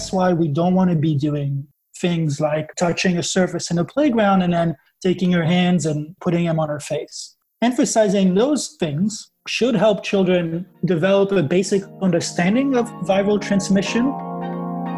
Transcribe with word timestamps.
that's 0.00 0.12
why 0.14 0.32
we 0.32 0.48
don't 0.48 0.72
want 0.72 0.88
to 0.88 0.96
be 0.96 1.14
doing 1.14 1.62
things 1.94 2.40
like 2.40 2.74
touching 2.76 3.18
a 3.18 3.22
surface 3.22 3.70
in 3.70 3.76
a 3.76 3.84
playground 3.84 4.40
and 4.40 4.50
then 4.50 4.74
taking 5.02 5.30
your 5.30 5.44
hands 5.44 5.84
and 5.84 6.16
putting 6.22 6.46
them 6.46 6.58
on 6.58 6.70
our 6.70 6.80
face. 6.80 7.36
Emphasizing 7.60 8.34
those 8.34 8.78
things 8.80 9.30
should 9.46 9.74
help 9.74 10.02
children 10.02 10.66
develop 10.86 11.32
a 11.32 11.42
basic 11.42 11.82
understanding 12.00 12.78
of 12.78 12.86
viral 13.04 13.38
transmission. 13.38 14.06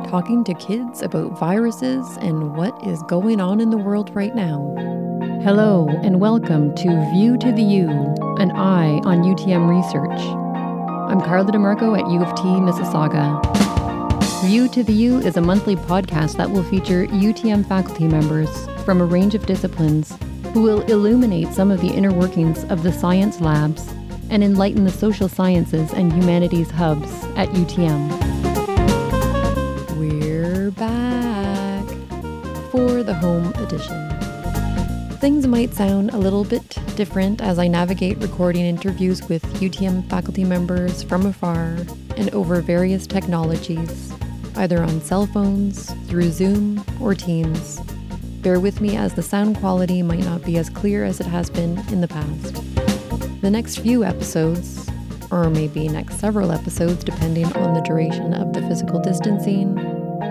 Talking 0.09 0.45
to 0.45 0.55
kids 0.55 1.03
about 1.03 1.37
viruses 1.37 2.07
and 2.21 2.57
what 2.57 2.73
is 2.87 3.03
going 3.09 3.41
on 3.41 3.59
in 3.59 3.71
the 3.71 3.79
world 3.79 4.15
right 4.15 4.37
now. 4.37 4.73
Hello, 5.43 5.89
and 6.05 6.21
welcome 6.21 6.73
to 6.77 7.11
View 7.13 7.37
to 7.39 7.51
the 7.51 7.63
U, 7.63 7.89
an 8.39 8.53
eye 8.53 9.01
on 9.03 9.25
UTM 9.25 9.69
research. 9.69 10.21
I'm 11.11 11.21
Carla 11.21 11.51
DeMarco 11.51 12.01
at 12.01 12.09
U 12.09 12.23
of 12.23 12.33
T, 12.37 12.43
Mississauga. 12.45 13.72
View 14.43 14.67
to 14.71 14.83
the 14.83 14.93
U 14.93 15.19
is 15.19 15.37
a 15.37 15.41
monthly 15.41 15.77
podcast 15.77 16.37
that 16.37 16.51
will 16.51 16.65
feature 16.65 17.07
UTM 17.07 17.65
faculty 17.65 18.09
members 18.09 18.67
from 18.85 19.01
a 19.01 19.05
range 19.05 19.37
of 19.37 19.47
disciplines 19.47 20.19
who 20.53 20.63
will 20.63 20.81
illuminate 20.91 21.53
some 21.53 21.71
of 21.71 21.81
the 21.81 21.87
inner 21.87 22.13
workings 22.13 22.65
of 22.65 22.83
the 22.83 22.93
science 22.93 23.41
labs 23.41 23.89
and 24.31 24.43
enlighten 24.43 24.83
the 24.83 24.91
social 24.91 25.29
sciences 25.29 25.93
and 25.93 26.13
humanities 26.13 26.73
hubs 26.73 27.09
at 27.37 27.49
UTM. 27.51 28.11
We're 29.97 30.73
back 30.73 31.87
for 32.73 33.05
the 33.05 33.15
home 33.15 33.53
edition. 33.59 34.09
Things 35.19 35.47
might 35.47 35.73
sound 35.73 36.11
a 36.11 36.19
little 36.19 36.43
bit 36.43 36.81
different 36.97 37.41
as 37.41 37.61
I 37.61 37.69
navigate 37.69 38.19
recording 38.19 38.67
interviews 38.67 39.23
with 39.29 39.45
UTM 39.61 40.11
faculty 40.11 40.43
members 40.43 41.05
from 41.05 41.27
afar 41.27 41.77
and 42.17 42.29
over 42.35 42.61
various 42.61 43.07
technologies 43.07 44.13
either 44.57 44.83
on 44.83 45.01
cell 45.01 45.27
phones, 45.27 45.93
through 46.07 46.31
Zoom, 46.31 46.85
or 47.01 47.15
Teams. 47.15 47.81
Bear 48.43 48.59
with 48.59 48.81
me 48.81 48.97
as 48.97 49.15
the 49.15 49.23
sound 49.23 49.57
quality 49.59 50.03
might 50.03 50.25
not 50.25 50.45
be 50.45 50.59
as 50.59 50.69
clear 50.69 51.05
as 51.05 51.21
it 51.21 51.27
has 51.27 51.49
been 51.49 51.79
in 51.91 52.01
the 52.01 52.09
past. 52.09 52.55
The 53.41 53.51
next 53.51 53.79
few 53.79 54.05
episodes, 54.05 54.89
or 55.31 55.49
maybe 55.49 55.89
next 55.89 56.19
several 56.19 56.53
episodes 56.53 57.05
depending 57.05 57.47
on 57.57 57.75
the 57.75 57.81
duration 57.81 58.35
of 58.35 58.53
the 58.53 58.63
physical 58.63 59.01
distancing, 59.01 59.79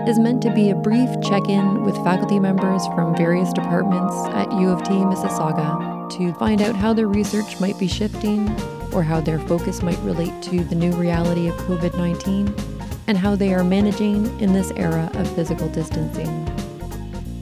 is 0.06 0.18
meant 0.18 0.42
to 0.42 0.52
be 0.52 0.70
a 0.70 0.74
brief 0.74 1.08
check 1.22 1.48
in 1.48 1.84
with 1.84 1.94
faculty 2.04 2.38
members 2.38 2.86
from 2.88 3.16
various 3.16 3.52
departments 3.52 4.14
at 4.34 4.52
U 4.52 4.68
of 4.68 4.82
T 4.82 4.90
Mississauga 4.90 6.10
to 6.16 6.34
find 6.34 6.60
out 6.60 6.74
how 6.74 6.92
their 6.92 7.08
research 7.08 7.60
might 7.60 7.78
be 7.78 7.88
shifting 7.88 8.48
or 8.92 9.02
how 9.02 9.20
their 9.20 9.38
focus 9.40 9.82
might 9.82 9.98
relate 10.00 10.42
to 10.42 10.64
the 10.64 10.74
new 10.74 10.92
reality 10.92 11.48
of 11.48 11.54
COVID 11.56 11.96
19 11.96 12.71
and 13.06 13.18
how 13.18 13.34
they 13.34 13.52
are 13.54 13.64
managing 13.64 14.38
in 14.40 14.52
this 14.52 14.70
era 14.72 15.10
of 15.14 15.34
physical 15.34 15.68
distancing. 15.68 16.28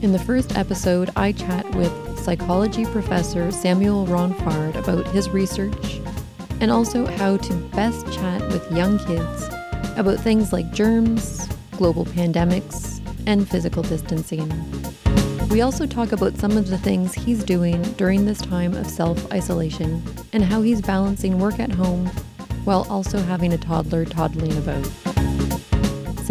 In 0.01 0.11
the 0.11 0.19
first 0.19 0.57
episode, 0.57 1.11
I 1.15 1.31
chat 1.31 1.69
with 1.75 2.19
psychology 2.19 2.85
professor 2.85 3.51
Samuel 3.51 4.07
Ronfard 4.07 4.75
about 4.75 5.07
his 5.07 5.29
research 5.29 6.01
and 6.59 6.71
also 6.71 7.05
how 7.05 7.37
to 7.37 7.53
best 7.69 8.11
chat 8.11 8.41
with 8.47 8.71
young 8.71 8.99
kids 8.99 9.49
about 9.97 10.19
things 10.19 10.53
like 10.53 10.71
germs, 10.71 11.47
global 11.77 12.05
pandemics, 12.05 13.01
and 13.27 13.47
physical 13.47 13.83
distancing. 13.83 14.49
We 15.49 15.61
also 15.61 15.85
talk 15.85 16.11
about 16.13 16.37
some 16.37 16.55
of 16.55 16.69
the 16.69 16.77
things 16.77 17.13
he's 17.13 17.43
doing 17.43 17.81
during 17.93 18.25
this 18.25 18.39
time 18.39 18.73
of 18.73 18.87
self 18.87 19.31
isolation 19.33 20.01
and 20.33 20.43
how 20.43 20.61
he's 20.61 20.81
balancing 20.81 21.39
work 21.39 21.59
at 21.59 21.71
home 21.71 22.07
while 22.63 22.87
also 22.89 23.19
having 23.19 23.53
a 23.53 23.57
toddler 23.57 24.05
toddling 24.05 24.57
about. 24.57 25.30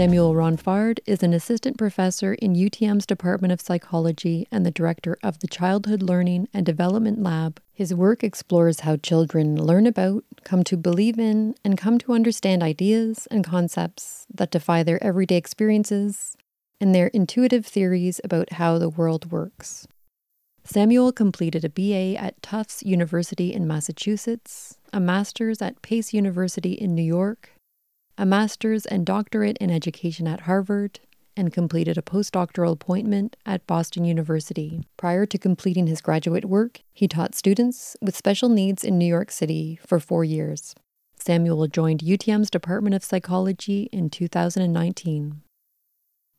Samuel 0.00 0.32
Ronfard 0.32 0.98
is 1.04 1.22
an 1.22 1.34
assistant 1.34 1.76
professor 1.76 2.32
in 2.32 2.54
UTM's 2.54 3.04
Department 3.04 3.52
of 3.52 3.60
Psychology 3.60 4.48
and 4.50 4.64
the 4.64 4.70
director 4.70 5.18
of 5.22 5.40
the 5.40 5.46
Childhood 5.46 6.02
Learning 6.02 6.48
and 6.54 6.64
Development 6.64 7.22
Lab. 7.22 7.60
His 7.74 7.92
work 7.92 8.24
explores 8.24 8.80
how 8.80 8.96
children 8.96 9.62
learn 9.62 9.86
about, 9.86 10.24
come 10.42 10.64
to 10.64 10.78
believe 10.78 11.18
in, 11.18 11.54
and 11.62 11.76
come 11.76 11.98
to 11.98 12.14
understand 12.14 12.62
ideas 12.62 13.28
and 13.30 13.44
concepts 13.44 14.26
that 14.32 14.50
defy 14.50 14.82
their 14.82 15.04
everyday 15.04 15.36
experiences 15.36 16.34
and 16.80 16.94
their 16.94 17.08
intuitive 17.08 17.66
theories 17.66 18.22
about 18.24 18.54
how 18.54 18.78
the 18.78 18.88
world 18.88 19.30
works. 19.30 19.86
Samuel 20.64 21.12
completed 21.12 21.62
a 21.62 21.68
BA 21.68 22.18
at 22.18 22.40
Tufts 22.40 22.82
University 22.82 23.52
in 23.52 23.66
Massachusetts, 23.66 24.78
a 24.94 24.98
master's 24.98 25.60
at 25.60 25.82
Pace 25.82 26.14
University 26.14 26.72
in 26.72 26.94
New 26.94 27.02
York, 27.02 27.50
a 28.20 28.26
master's 28.26 28.84
and 28.84 29.06
doctorate 29.06 29.56
in 29.62 29.70
education 29.70 30.28
at 30.28 30.42
Harvard, 30.42 31.00
and 31.38 31.54
completed 31.54 31.96
a 31.96 32.02
postdoctoral 32.02 32.72
appointment 32.72 33.34
at 33.46 33.66
Boston 33.66 34.04
University. 34.04 34.84
Prior 34.98 35.24
to 35.24 35.38
completing 35.38 35.86
his 35.86 36.02
graduate 36.02 36.44
work, 36.44 36.82
he 36.92 37.08
taught 37.08 37.34
students 37.34 37.96
with 38.02 38.14
special 38.14 38.50
needs 38.50 38.84
in 38.84 38.98
New 38.98 39.06
York 39.06 39.30
City 39.30 39.80
for 39.86 39.98
four 39.98 40.22
years. 40.22 40.74
Samuel 41.14 41.66
joined 41.66 42.00
UTM's 42.00 42.50
Department 42.50 42.94
of 42.94 43.02
Psychology 43.02 43.88
in 43.90 44.10
2019. 44.10 45.40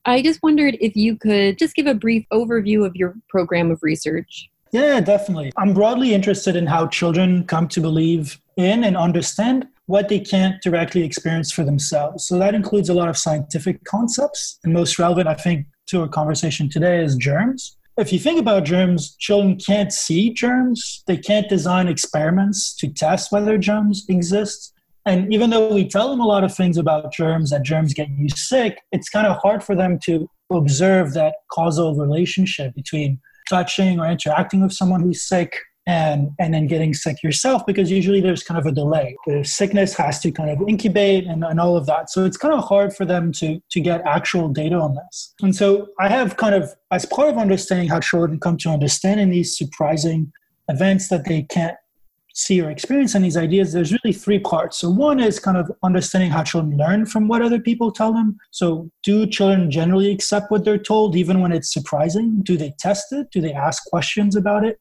I 0.05 0.21
just 0.21 0.43
wondered 0.43 0.77
if 0.79 0.95
you 0.95 1.15
could 1.15 1.57
just 1.57 1.73
give 1.73 1.87
a 1.87 1.95
brief 1.95 2.27
overview 2.31 2.85
of 2.85 2.95
your 2.95 3.15
program 3.27 3.71
of 3.71 3.81
research. 3.81 4.51
Yeah, 4.71 5.01
definitely. 5.01 5.51
I'm 5.57 5.73
broadly 5.73 6.13
interested 6.13 6.55
in 6.55 6.67
how 6.67 6.87
children 6.87 7.43
come 7.45 7.67
to 7.69 7.81
believe 7.81 8.39
in 8.55 8.83
and 8.83 8.95
understand 8.95 9.67
what 9.91 10.07
they 10.07 10.19
can't 10.19 10.61
directly 10.61 11.03
experience 11.03 11.51
for 11.51 11.65
themselves. 11.65 12.25
So 12.25 12.39
that 12.39 12.55
includes 12.55 12.87
a 12.87 12.93
lot 12.93 13.09
of 13.09 13.17
scientific 13.17 13.83
concepts. 13.83 14.57
And 14.63 14.73
most 14.73 14.97
relevant, 14.97 15.27
I 15.27 15.33
think, 15.33 15.67
to 15.87 16.01
our 16.01 16.07
conversation 16.07 16.69
today 16.69 17.03
is 17.03 17.17
germs. 17.17 17.75
If 17.97 18.13
you 18.13 18.17
think 18.17 18.39
about 18.39 18.63
germs, 18.63 19.17
children 19.17 19.57
can't 19.57 19.91
see 19.91 20.31
germs. 20.33 21.03
They 21.07 21.17
can't 21.17 21.49
design 21.49 21.89
experiments 21.89 22.73
to 22.77 22.87
test 22.87 23.33
whether 23.33 23.57
germs 23.57 24.05
exist. 24.07 24.73
And 25.05 25.33
even 25.33 25.49
though 25.49 25.73
we 25.73 25.89
tell 25.89 26.09
them 26.09 26.21
a 26.21 26.25
lot 26.25 26.45
of 26.45 26.55
things 26.55 26.77
about 26.77 27.11
germs, 27.11 27.49
that 27.49 27.63
germs 27.63 27.93
get 27.93 28.07
you 28.11 28.29
sick, 28.29 28.79
it's 28.93 29.09
kind 29.09 29.27
of 29.27 29.41
hard 29.41 29.61
for 29.61 29.75
them 29.75 29.99
to 30.05 30.29
observe 30.53 31.13
that 31.15 31.35
causal 31.51 31.95
relationship 31.95 32.73
between 32.75 33.19
touching 33.49 33.99
or 33.99 34.07
interacting 34.07 34.61
with 34.61 34.71
someone 34.71 35.01
who's 35.01 35.27
sick 35.27 35.57
and 35.87 36.29
and 36.39 36.53
then 36.53 36.67
getting 36.67 36.93
sick 36.93 37.23
yourself 37.23 37.65
because 37.65 37.89
usually 37.89 38.21
there's 38.21 38.43
kind 38.43 38.59
of 38.59 38.65
a 38.65 38.71
delay. 38.71 39.15
The 39.25 39.43
sickness 39.43 39.93
has 39.95 40.19
to 40.19 40.31
kind 40.31 40.49
of 40.49 40.67
incubate 40.67 41.25
and, 41.25 41.43
and 41.43 41.59
all 41.59 41.75
of 41.75 41.85
that. 41.87 42.09
So 42.09 42.25
it's 42.25 42.37
kind 42.37 42.53
of 42.53 42.63
hard 42.63 42.95
for 42.95 43.05
them 43.05 43.31
to 43.33 43.59
to 43.71 43.79
get 43.79 44.01
actual 44.05 44.49
data 44.49 44.75
on 44.75 44.95
this. 44.95 45.33
And 45.41 45.55
so 45.55 45.87
i 45.99 46.07
have 46.07 46.37
kind 46.37 46.55
of 46.55 46.73
as 46.91 47.05
part 47.05 47.29
of 47.29 47.37
understanding 47.37 47.89
how 47.89 47.99
children 47.99 48.39
come 48.39 48.57
to 48.57 48.69
understanding 48.69 49.29
these 49.29 49.57
surprising 49.57 50.31
events 50.67 51.09
that 51.09 51.25
they 51.25 51.43
can't 51.43 51.77
see 52.33 52.61
or 52.61 52.69
experience 52.69 53.13
and 53.13 53.25
these 53.25 53.35
ideas 53.35 53.73
there's 53.73 53.91
really 53.91 54.13
three 54.13 54.39
parts. 54.39 54.77
So 54.77 54.89
one 54.89 55.19
is 55.19 55.39
kind 55.39 55.57
of 55.57 55.69
understanding 55.83 56.29
how 56.29 56.43
children 56.43 56.77
learn 56.77 57.05
from 57.05 57.27
what 57.27 57.41
other 57.41 57.59
people 57.59 57.91
tell 57.91 58.13
them. 58.13 58.37
So 58.51 58.89
do 59.03 59.25
children 59.25 59.71
generally 59.71 60.11
accept 60.11 60.51
what 60.51 60.63
they're 60.63 60.77
told 60.77 61.15
even 61.15 61.41
when 61.41 61.51
it's 61.51 61.73
surprising? 61.73 62.41
Do 62.43 62.55
they 62.55 62.73
test 62.79 63.11
it? 63.11 63.31
Do 63.31 63.41
they 63.41 63.51
ask 63.53 63.83
questions 63.85 64.35
about 64.35 64.63
it 64.63 64.79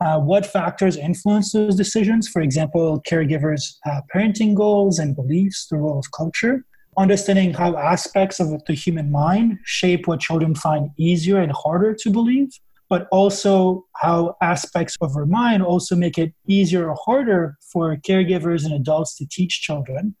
uh, 0.00 0.18
what 0.18 0.46
factors 0.46 0.96
influence 0.96 1.52
those 1.52 1.76
decisions? 1.76 2.28
For 2.28 2.40
example, 2.40 3.02
caregivers' 3.06 3.74
uh, 3.86 4.00
parenting 4.14 4.54
goals 4.54 4.98
and 4.98 5.14
beliefs, 5.14 5.66
the 5.66 5.76
role 5.76 5.98
of 5.98 6.06
culture. 6.12 6.64
Understanding 6.98 7.52
how 7.52 7.76
aspects 7.76 8.40
of 8.40 8.64
the 8.66 8.74
human 8.74 9.10
mind 9.10 9.58
shape 9.64 10.06
what 10.06 10.20
children 10.20 10.54
find 10.54 10.90
easier 10.98 11.38
and 11.38 11.52
harder 11.52 11.94
to 11.94 12.10
believe, 12.10 12.48
but 12.88 13.08
also 13.12 13.84
how 13.96 14.36
aspects 14.42 14.96
of 15.00 15.14
our 15.16 15.26
mind 15.26 15.62
also 15.62 15.94
make 15.94 16.18
it 16.18 16.32
easier 16.48 16.90
or 16.90 16.96
harder 17.04 17.56
for 17.72 17.96
caregivers 17.96 18.64
and 18.64 18.74
adults 18.74 19.16
to 19.16 19.26
teach 19.30 19.60
children. 19.60 20.16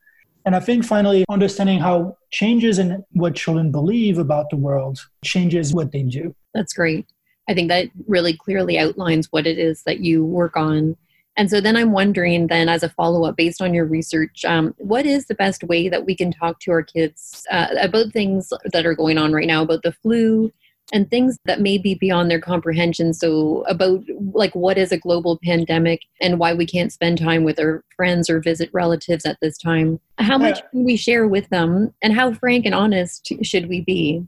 And 0.46 0.54
I 0.56 0.60
think 0.60 0.84
finally, 0.84 1.24
understanding 1.28 1.80
how 1.80 2.16
changes 2.30 2.78
in 2.78 3.04
what 3.12 3.34
children 3.34 3.70
believe 3.70 4.18
about 4.18 4.48
the 4.50 4.56
world 4.56 5.00
changes 5.24 5.74
what 5.74 5.92
they 5.92 6.02
do. 6.02 6.34
That's 6.54 6.72
great. 6.72 7.06
I 7.50 7.54
think 7.54 7.68
that 7.68 7.88
really 8.06 8.32
clearly 8.32 8.78
outlines 8.78 9.26
what 9.32 9.46
it 9.46 9.58
is 9.58 9.82
that 9.82 10.00
you 10.00 10.24
work 10.24 10.56
on. 10.56 10.96
And 11.36 11.50
so 11.50 11.60
then 11.60 11.76
I'm 11.76 11.90
wondering, 11.90 12.46
then, 12.46 12.68
as 12.68 12.84
a 12.84 12.88
follow 12.88 13.24
up 13.24 13.36
based 13.36 13.60
on 13.60 13.74
your 13.74 13.86
research, 13.86 14.44
um, 14.44 14.74
what 14.78 15.04
is 15.04 15.26
the 15.26 15.34
best 15.34 15.64
way 15.64 15.88
that 15.88 16.06
we 16.06 16.14
can 16.14 16.32
talk 16.32 16.60
to 16.60 16.70
our 16.70 16.82
kids 16.82 17.44
uh, 17.50 17.68
about 17.80 18.12
things 18.12 18.52
that 18.72 18.86
are 18.86 18.94
going 18.94 19.18
on 19.18 19.32
right 19.32 19.46
now, 19.46 19.62
about 19.62 19.82
the 19.82 19.92
flu 19.92 20.52
and 20.92 21.08
things 21.08 21.38
that 21.44 21.60
may 21.60 21.78
be 21.78 21.94
beyond 21.94 22.30
their 22.30 22.40
comprehension? 22.40 23.14
So, 23.14 23.64
about 23.66 24.02
like 24.32 24.54
what 24.54 24.78
is 24.78 24.92
a 24.92 24.98
global 24.98 25.40
pandemic 25.42 26.02
and 26.20 26.38
why 26.38 26.52
we 26.54 26.66
can't 26.66 26.92
spend 26.92 27.18
time 27.18 27.42
with 27.42 27.58
our 27.58 27.82
friends 27.96 28.30
or 28.30 28.40
visit 28.40 28.70
relatives 28.72 29.24
at 29.24 29.38
this 29.40 29.58
time? 29.58 29.98
How 30.18 30.38
much 30.38 30.60
can 30.70 30.84
we 30.84 30.96
share 30.96 31.26
with 31.26 31.48
them, 31.48 31.94
and 32.02 32.12
how 32.12 32.32
frank 32.32 32.64
and 32.64 32.74
honest 32.74 33.32
should 33.42 33.68
we 33.68 33.80
be? 33.80 34.24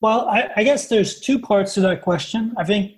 Well, 0.00 0.28
I, 0.28 0.50
I, 0.56 0.64
guess 0.64 0.88
there's 0.88 1.20
two 1.20 1.38
parts 1.38 1.74
to 1.74 1.80
that 1.80 2.02
question. 2.02 2.54
I 2.58 2.64
think 2.64 2.92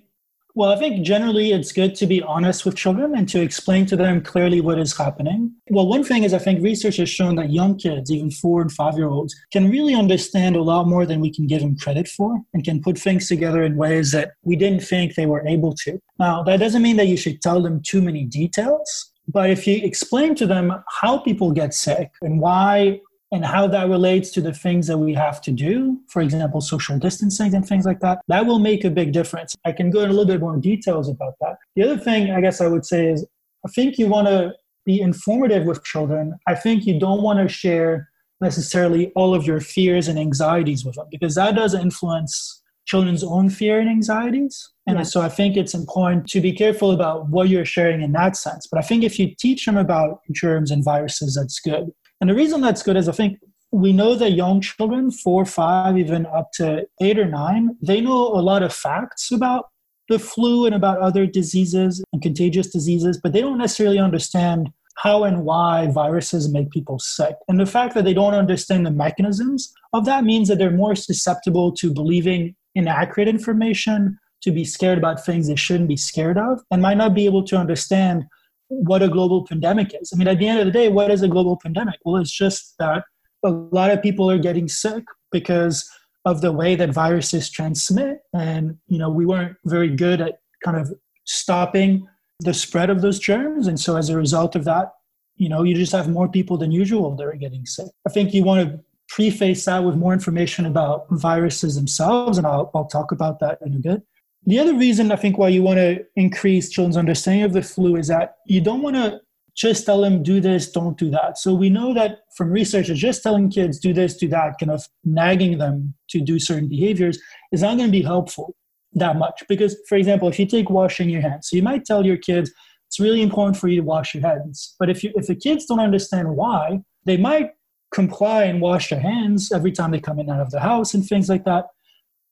Well, 0.54 0.70
I 0.70 0.76
think 0.76 1.06
generally 1.06 1.52
it's 1.52 1.70
good 1.70 1.94
to 1.96 2.06
be 2.06 2.20
honest 2.22 2.64
with 2.64 2.74
children 2.74 3.14
and 3.16 3.28
to 3.28 3.40
explain 3.40 3.86
to 3.86 3.96
them 3.96 4.20
clearly 4.20 4.60
what 4.60 4.78
is 4.78 4.96
happening. 4.96 5.52
Well, 5.70 5.86
one 5.86 6.02
thing 6.02 6.24
is 6.24 6.34
I 6.34 6.38
think 6.38 6.60
research 6.60 6.96
has 6.96 7.08
shown 7.08 7.36
that 7.36 7.50
young 7.52 7.78
kids, 7.78 8.10
even 8.10 8.30
four 8.32 8.60
and 8.60 8.72
five 8.72 8.96
year 8.96 9.08
olds, 9.08 9.34
can 9.52 9.70
really 9.70 9.94
understand 9.94 10.56
a 10.56 10.62
lot 10.62 10.88
more 10.88 11.06
than 11.06 11.20
we 11.20 11.32
can 11.32 11.46
give 11.46 11.60
them 11.60 11.76
credit 11.76 12.08
for 12.08 12.40
and 12.52 12.64
can 12.64 12.82
put 12.82 12.98
things 12.98 13.28
together 13.28 13.62
in 13.62 13.76
ways 13.76 14.10
that 14.10 14.32
we 14.42 14.56
didn't 14.56 14.82
think 14.82 15.14
they 15.14 15.26
were 15.26 15.46
able 15.46 15.74
to. 15.84 16.00
Now, 16.18 16.42
that 16.42 16.58
doesn't 16.58 16.82
mean 16.82 16.96
that 16.96 17.06
you 17.06 17.16
should 17.16 17.40
tell 17.40 17.62
them 17.62 17.80
too 17.82 18.02
many 18.02 18.24
details. 18.24 19.12
But 19.30 19.50
if 19.50 19.66
you 19.66 19.76
explain 19.84 20.34
to 20.36 20.46
them 20.46 20.72
how 21.00 21.18
people 21.18 21.52
get 21.52 21.74
sick 21.74 22.10
and 22.22 22.40
why 22.40 23.00
and 23.30 23.44
how 23.44 23.66
that 23.66 23.88
relates 23.88 24.30
to 24.30 24.40
the 24.40 24.54
things 24.54 24.86
that 24.86 24.98
we 24.98 25.12
have 25.14 25.40
to 25.42 25.50
do, 25.50 26.00
for 26.08 26.22
example, 26.22 26.60
social 26.60 26.98
distancing 26.98 27.54
and 27.54 27.66
things 27.66 27.84
like 27.84 28.00
that, 28.00 28.20
that 28.28 28.46
will 28.46 28.58
make 28.58 28.84
a 28.84 28.90
big 28.90 29.12
difference. 29.12 29.54
I 29.64 29.72
can 29.72 29.90
go 29.90 30.00
in 30.00 30.10
a 30.10 30.12
little 30.12 30.26
bit 30.26 30.40
more 30.40 30.56
details 30.56 31.08
about 31.08 31.34
that. 31.40 31.56
The 31.76 31.82
other 31.82 31.98
thing 31.98 32.30
I 32.30 32.40
guess 32.40 32.60
I 32.60 32.68
would 32.68 32.86
say 32.86 33.08
is 33.08 33.26
I 33.66 33.68
think 33.70 33.98
you 33.98 34.06
want 34.06 34.28
to 34.28 34.54
be 34.86 35.00
informative 35.00 35.66
with 35.66 35.84
children. 35.84 36.38
I 36.46 36.54
think 36.54 36.86
you 36.86 36.98
don't 36.98 37.22
want 37.22 37.38
to 37.40 37.52
share 37.52 38.08
necessarily 38.40 39.12
all 39.14 39.34
of 39.34 39.46
your 39.46 39.60
fears 39.60 40.08
and 40.08 40.18
anxieties 40.18 40.84
with 40.84 40.94
them 40.94 41.06
because 41.10 41.34
that 41.34 41.56
does 41.56 41.74
influence 41.74 42.62
children's 42.86 43.22
own 43.22 43.50
fear 43.50 43.78
and 43.80 43.90
anxieties. 43.90 44.70
And 44.86 44.96
yeah. 44.96 45.02
so 45.02 45.20
I 45.20 45.28
think 45.28 45.56
it's 45.56 45.74
important 45.74 46.26
to 46.28 46.40
be 46.40 46.52
careful 46.52 46.92
about 46.92 47.28
what 47.28 47.50
you're 47.50 47.66
sharing 47.66 48.00
in 48.00 48.12
that 48.12 48.34
sense. 48.36 48.66
But 48.66 48.78
I 48.78 48.82
think 48.82 49.04
if 49.04 49.18
you 49.18 49.34
teach 49.38 49.66
them 49.66 49.76
about 49.76 50.20
germs 50.32 50.70
and 50.70 50.82
viruses, 50.82 51.34
that's 51.34 51.60
good. 51.60 51.92
And 52.20 52.30
the 52.30 52.34
reason 52.34 52.60
that's 52.60 52.82
good 52.82 52.96
is 52.96 53.08
I 53.08 53.12
think 53.12 53.38
we 53.70 53.92
know 53.92 54.14
that 54.14 54.32
young 54.32 54.60
children, 54.60 55.10
four, 55.10 55.44
five, 55.44 55.98
even 55.98 56.26
up 56.26 56.50
to 56.54 56.86
eight 57.00 57.18
or 57.18 57.26
nine, 57.26 57.76
they 57.82 58.00
know 58.00 58.28
a 58.28 58.40
lot 58.40 58.62
of 58.62 58.72
facts 58.72 59.30
about 59.30 59.68
the 60.08 60.18
flu 60.18 60.64
and 60.64 60.74
about 60.74 60.98
other 61.00 61.26
diseases 61.26 62.02
and 62.12 62.22
contagious 62.22 62.68
diseases, 62.68 63.20
but 63.22 63.32
they 63.32 63.42
don't 63.42 63.58
necessarily 63.58 63.98
understand 63.98 64.70
how 64.96 65.22
and 65.24 65.44
why 65.44 65.86
viruses 65.88 66.50
make 66.52 66.70
people 66.70 66.98
sick. 66.98 67.36
And 67.46 67.60
the 67.60 67.66
fact 67.66 67.94
that 67.94 68.04
they 68.04 68.14
don't 68.14 68.34
understand 68.34 68.84
the 68.84 68.90
mechanisms 68.90 69.72
of 69.92 70.04
that 70.06 70.24
means 70.24 70.48
that 70.48 70.58
they're 70.58 70.70
more 70.70 70.96
susceptible 70.96 71.72
to 71.72 71.92
believing 71.92 72.56
inaccurate 72.74 73.28
information, 73.28 74.18
to 74.42 74.50
be 74.50 74.64
scared 74.64 74.98
about 74.98 75.24
things 75.24 75.46
they 75.46 75.56
shouldn't 75.56 75.88
be 75.88 75.96
scared 75.96 76.38
of, 76.38 76.60
and 76.70 76.82
might 76.82 76.96
not 76.96 77.14
be 77.14 77.26
able 77.26 77.44
to 77.44 77.56
understand 77.56 78.24
what 78.68 79.02
a 79.02 79.08
global 79.08 79.46
pandemic 79.46 79.94
is. 80.00 80.12
I 80.12 80.16
mean, 80.16 80.28
at 80.28 80.38
the 80.38 80.46
end 80.46 80.60
of 80.60 80.66
the 80.66 80.72
day, 80.72 80.88
what 80.88 81.10
is 81.10 81.22
a 81.22 81.28
global 81.28 81.58
pandemic? 81.62 81.96
Well, 82.04 82.20
it's 82.20 82.30
just 82.30 82.74
that 82.78 83.04
a 83.44 83.50
lot 83.50 83.90
of 83.90 84.02
people 84.02 84.30
are 84.30 84.38
getting 84.38 84.68
sick 84.68 85.04
because 85.32 85.88
of 86.24 86.40
the 86.40 86.52
way 86.52 86.74
that 86.74 86.90
viruses 86.90 87.50
transmit. 87.50 88.18
And, 88.34 88.76
you 88.86 88.98
know, 88.98 89.10
we 89.10 89.26
weren't 89.26 89.56
very 89.64 89.88
good 89.88 90.20
at 90.20 90.40
kind 90.64 90.76
of 90.76 90.92
stopping 91.24 92.06
the 92.40 92.54
spread 92.54 92.90
of 92.90 93.02
those 93.02 93.18
germs. 93.18 93.66
And 93.66 93.78
so 93.80 93.96
as 93.96 94.08
a 94.08 94.16
result 94.16 94.54
of 94.54 94.64
that, 94.64 94.92
you 95.36 95.48
know, 95.48 95.62
you 95.62 95.74
just 95.74 95.92
have 95.92 96.08
more 96.08 96.28
people 96.28 96.58
than 96.58 96.72
usual 96.72 97.14
that 97.16 97.24
are 97.24 97.32
getting 97.34 97.64
sick. 97.64 97.86
I 98.06 98.10
think 98.10 98.34
you 98.34 98.44
want 98.44 98.68
to 98.68 98.80
preface 99.08 99.64
that 99.64 99.84
with 99.84 99.96
more 99.96 100.12
information 100.12 100.66
about 100.66 101.06
viruses 101.10 101.76
themselves, 101.76 102.38
and 102.38 102.46
I'll, 102.46 102.70
I'll 102.74 102.86
talk 102.86 103.12
about 103.12 103.40
that 103.40 103.58
in 103.64 103.74
a 103.74 103.78
bit. 103.78 104.02
The 104.46 104.58
other 104.58 104.74
reason 104.74 105.12
I 105.12 105.16
think 105.16 105.36
why 105.36 105.48
you 105.48 105.62
want 105.62 105.78
to 105.78 106.04
increase 106.16 106.70
children's 106.70 106.96
understanding 106.96 107.44
of 107.44 107.52
the 107.52 107.62
flu 107.62 107.96
is 107.96 108.08
that 108.08 108.36
you 108.46 108.60
don't 108.60 108.82
want 108.82 108.96
to 108.96 109.20
just 109.54 109.84
tell 109.84 110.00
them 110.00 110.22
do 110.22 110.40
this, 110.40 110.70
don't 110.70 110.96
do 110.96 111.10
that. 111.10 111.36
So 111.36 111.52
we 111.52 111.68
know 111.68 111.92
that 111.92 112.20
from 112.36 112.50
research 112.50 112.86
just 112.86 113.24
telling 113.24 113.50
kids 113.50 113.80
do 113.80 113.92
this, 113.92 114.16
do 114.16 114.28
that, 114.28 114.54
kind 114.60 114.70
of 114.70 114.84
nagging 115.04 115.58
them 115.58 115.94
to 116.10 116.20
do 116.20 116.38
certain 116.38 116.68
behaviors 116.68 117.18
is 117.52 117.62
not 117.62 117.76
going 117.76 117.88
to 117.88 117.92
be 117.92 118.02
helpful 118.02 118.54
that 118.92 119.16
much. 119.16 119.42
Because, 119.48 119.76
for 119.88 119.98
example, 119.98 120.28
if 120.28 120.38
you 120.38 120.46
take 120.46 120.70
washing 120.70 121.10
your 121.10 121.22
hands, 121.22 121.48
so 121.50 121.56
you 121.56 121.62
might 121.62 121.84
tell 121.84 122.06
your 122.06 122.16
kids 122.16 122.52
it's 122.86 123.00
really 123.00 123.20
important 123.20 123.56
for 123.56 123.68
you 123.68 123.82
to 123.82 123.86
wash 123.86 124.14
your 124.14 124.22
hands. 124.22 124.74
But 124.78 124.88
if 124.88 125.04
you 125.04 125.12
if 125.14 125.26
the 125.26 125.34
kids 125.34 125.66
don't 125.66 125.80
understand 125.80 126.28
why, 126.36 126.80
they 127.04 127.16
might 127.18 127.50
comply 127.92 128.44
and 128.44 128.60
wash 128.60 128.90
their 128.90 129.00
hands 129.00 129.52
every 129.52 129.72
time 129.72 129.90
they 129.90 130.00
come 130.00 130.18
in 130.18 130.30
out 130.30 130.40
of 130.40 130.50
the 130.50 130.60
house 130.60 130.94
and 130.94 131.04
things 131.06 131.28
like 131.28 131.44
that. 131.44 131.66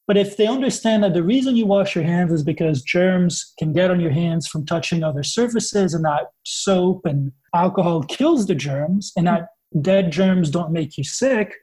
But 0.07 0.17
if 0.17 0.37
they 0.37 0.47
understand 0.47 1.03
that 1.03 1.15
the 1.15 1.23
reason 1.23 1.57
you 1.57 1.67
wash 1.67 1.95
your 1.97 2.05
hands 2.05 2.33
is 2.33 2.45
because 2.45 2.83
germs 2.83 3.53
can 3.59 3.73
get 3.73 3.91
on 3.91 4.01
your 4.01 4.13
hands 4.13 4.47
from 4.47 4.65
touching 4.65 5.03
other 5.03 5.25
surfaces 5.25 5.95
and 5.95 6.05
that 6.05 6.31
soap 6.45 7.05
and 7.07 7.33
alcohol 7.55 8.05
kills 8.05 8.47
the 8.47 8.55
germs 8.55 9.13
and 9.17 9.27
that 9.27 9.49
dead 9.81 10.13
germs 10.13 10.51
don't 10.51 10.73
make 10.73 10.97
you 10.97 11.03
sick, 11.03 11.55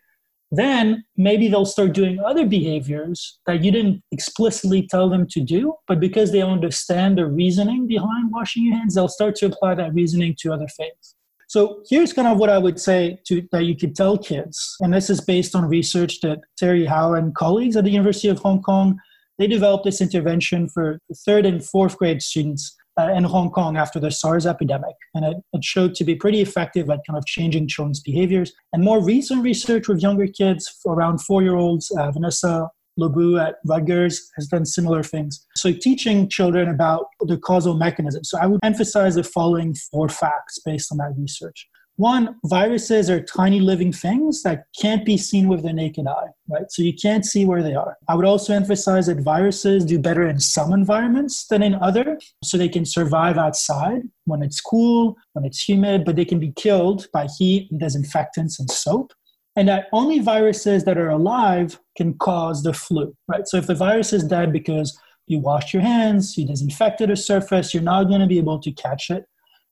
then 0.52 1.04
maybe 1.16 1.48
they'll 1.48 1.66
start 1.66 1.94
doing 1.94 2.20
other 2.20 2.46
behaviors 2.46 3.40
that 3.48 3.64
you 3.64 3.72
didn't 3.72 4.04
explicitly 4.12 4.86
tell 4.88 5.10
them 5.10 5.26
to 5.28 5.40
do, 5.40 5.74
but 5.88 6.00
because 6.00 6.32
they 6.32 6.42
understand 6.42 7.18
the 7.18 7.26
reasoning 7.26 7.88
behind 7.88 8.32
washing 8.32 8.66
your 8.66 8.76
hands, 8.76 8.94
they'll 8.94 9.08
start 9.08 9.36
to 9.36 9.46
apply 9.48 9.74
that 9.74 9.94
reasoning 9.94 10.36
to 10.40 10.54
other 10.54 10.68
things. 10.78 11.16
So 11.54 11.84
here's 11.88 12.14
kind 12.14 12.28
of 12.28 12.40
what 12.40 12.50
I 12.50 12.58
would 12.58 12.80
say 12.80 13.20
to 13.26 13.48
that 13.52 13.66
you 13.66 13.76
could 13.78 13.96
tell 13.96 14.18
kids, 14.18 14.76
and 14.80 14.92
this 14.92 15.08
is 15.12 15.22
based 15.22 15.54
on 15.56 15.70
research 15.70 16.20
that 16.22 16.40
Terry 16.58 16.88
Au 16.88 17.14
and 17.14 17.36
colleagues 17.36 17.78
at 17.78 17.84
the 17.84 17.92
University 17.92 18.28
of 18.28 18.40
Hong 18.40 18.64
Kong 18.64 18.98
they 19.38 19.46
developed 19.46 19.84
this 19.84 20.02
intervention 20.02 20.68
for 20.68 20.98
third 21.28 21.46
and 21.46 21.64
fourth 21.64 21.96
grade 21.96 22.24
students 22.24 22.76
uh, 23.00 23.12
in 23.14 23.24
Hong 23.24 23.52
Kong 23.52 23.78
after 23.78 24.00
the 24.00 24.10
SARS 24.10 24.48
epidemic, 24.48 24.96
and 25.14 25.26
it, 25.26 25.38
it 25.54 25.64
showed 25.64 25.94
to 25.94 26.04
be 26.04 26.16
pretty 26.16 26.42
effective 26.42 26.90
at 26.90 27.02
kind 27.06 27.20
of 27.20 27.26
changing 27.28 27.68
children's 27.68 28.00
behaviors. 28.00 28.52
And 28.74 28.84
more 28.84 29.04
recent 29.04 29.44
research 29.44 29.88
with 29.88 30.02
younger 30.02 30.26
kids, 30.26 30.82
around 30.88 31.20
four-year-olds, 31.20 31.92
uh, 32.00 32.10
Vanessa 32.10 32.68
LoBue 33.00 33.42
at 33.42 33.56
Rutgers 33.66 34.30
has 34.36 34.48
done 34.48 34.66
similar 34.66 35.04
things. 35.04 35.46
So, 35.56 35.72
teaching 35.72 36.30
children 36.30 36.70
about 36.70 37.08
the 37.22 37.38
causal 37.38 37.74
mechanism. 37.74 38.24
So, 38.24 38.38
I 38.40 38.46
would 38.46 38.60
emphasize 38.64 39.16
the 39.16 39.24
following 39.24 39.76
four 39.92 40.10
facts 40.10 40.60
based 40.66 40.92
on 40.92 40.98
that 41.00 41.14
research. 41.18 41.68
One, 41.98 42.38
viruses 42.46 43.08
are 43.12 43.22
tiny 43.22 43.60
living 43.60 43.94
things 43.94 44.42
that 44.42 44.66
can't 44.80 45.06
be 45.06 45.16
seen 45.16 45.48
with 45.48 45.62
the 45.62 45.72
naked 45.72 46.08
eye, 46.08 46.30
right? 46.50 46.66
So 46.70 46.82
you 46.82 46.94
can't 46.94 47.24
see 47.24 47.46
where 47.46 47.62
they 47.62 47.76
are. 47.76 47.98
I 48.08 48.16
would 48.16 48.26
also 48.26 48.54
emphasize 48.54 49.06
that 49.06 49.20
viruses 49.20 49.86
do 49.86 50.00
better 50.00 50.28
in 50.28 50.40
some 50.40 50.74
environments 50.74 51.46
than 51.46 51.62
in 51.62 51.76
other, 51.76 52.20
so 52.44 52.58
they 52.58 52.68
can 52.68 52.86
survive 52.86 53.38
outside 53.38 54.02
when 54.26 54.42
it's 54.42 54.60
cool, 54.60 55.16
when 55.34 55.46
it's 55.46 55.70
humid, 55.70 56.04
but 56.04 56.16
they 56.16 56.26
can 56.26 56.40
be 56.40 56.52
killed 56.56 57.06
by 57.14 57.28
heat 57.38 57.70
and 57.70 57.80
disinfectants 57.80 58.60
and 58.60 58.72
soap 58.72 59.14
and 59.56 59.68
that 59.68 59.88
only 59.92 60.20
viruses 60.20 60.84
that 60.86 60.98
are 60.98 61.10
alive 61.10 61.80
can 61.96 62.16
cause 62.16 62.64
the 62.64 62.74
flu, 62.74 63.16
right? 63.28 63.48
So 63.48 63.58
if 63.58 63.68
the 63.68 63.76
virus 63.76 64.14
is 64.14 64.24
dead 64.24 64.52
because 64.52 64.98
you 65.28 65.40
washed 65.40 65.74
your 65.74 65.84
hands, 65.84 66.38
you 66.38 66.46
disinfected 66.46 67.10
a 67.10 67.16
surface, 67.16 67.74
you're 67.74 67.84
not 67.84 68.06
going 68.06 68.22
to 68.22 68.28
be 68.28 68.40
able 68.40 68.60
to 68.60 68.72
catch 68.72 69.10
it. 69.10 69.26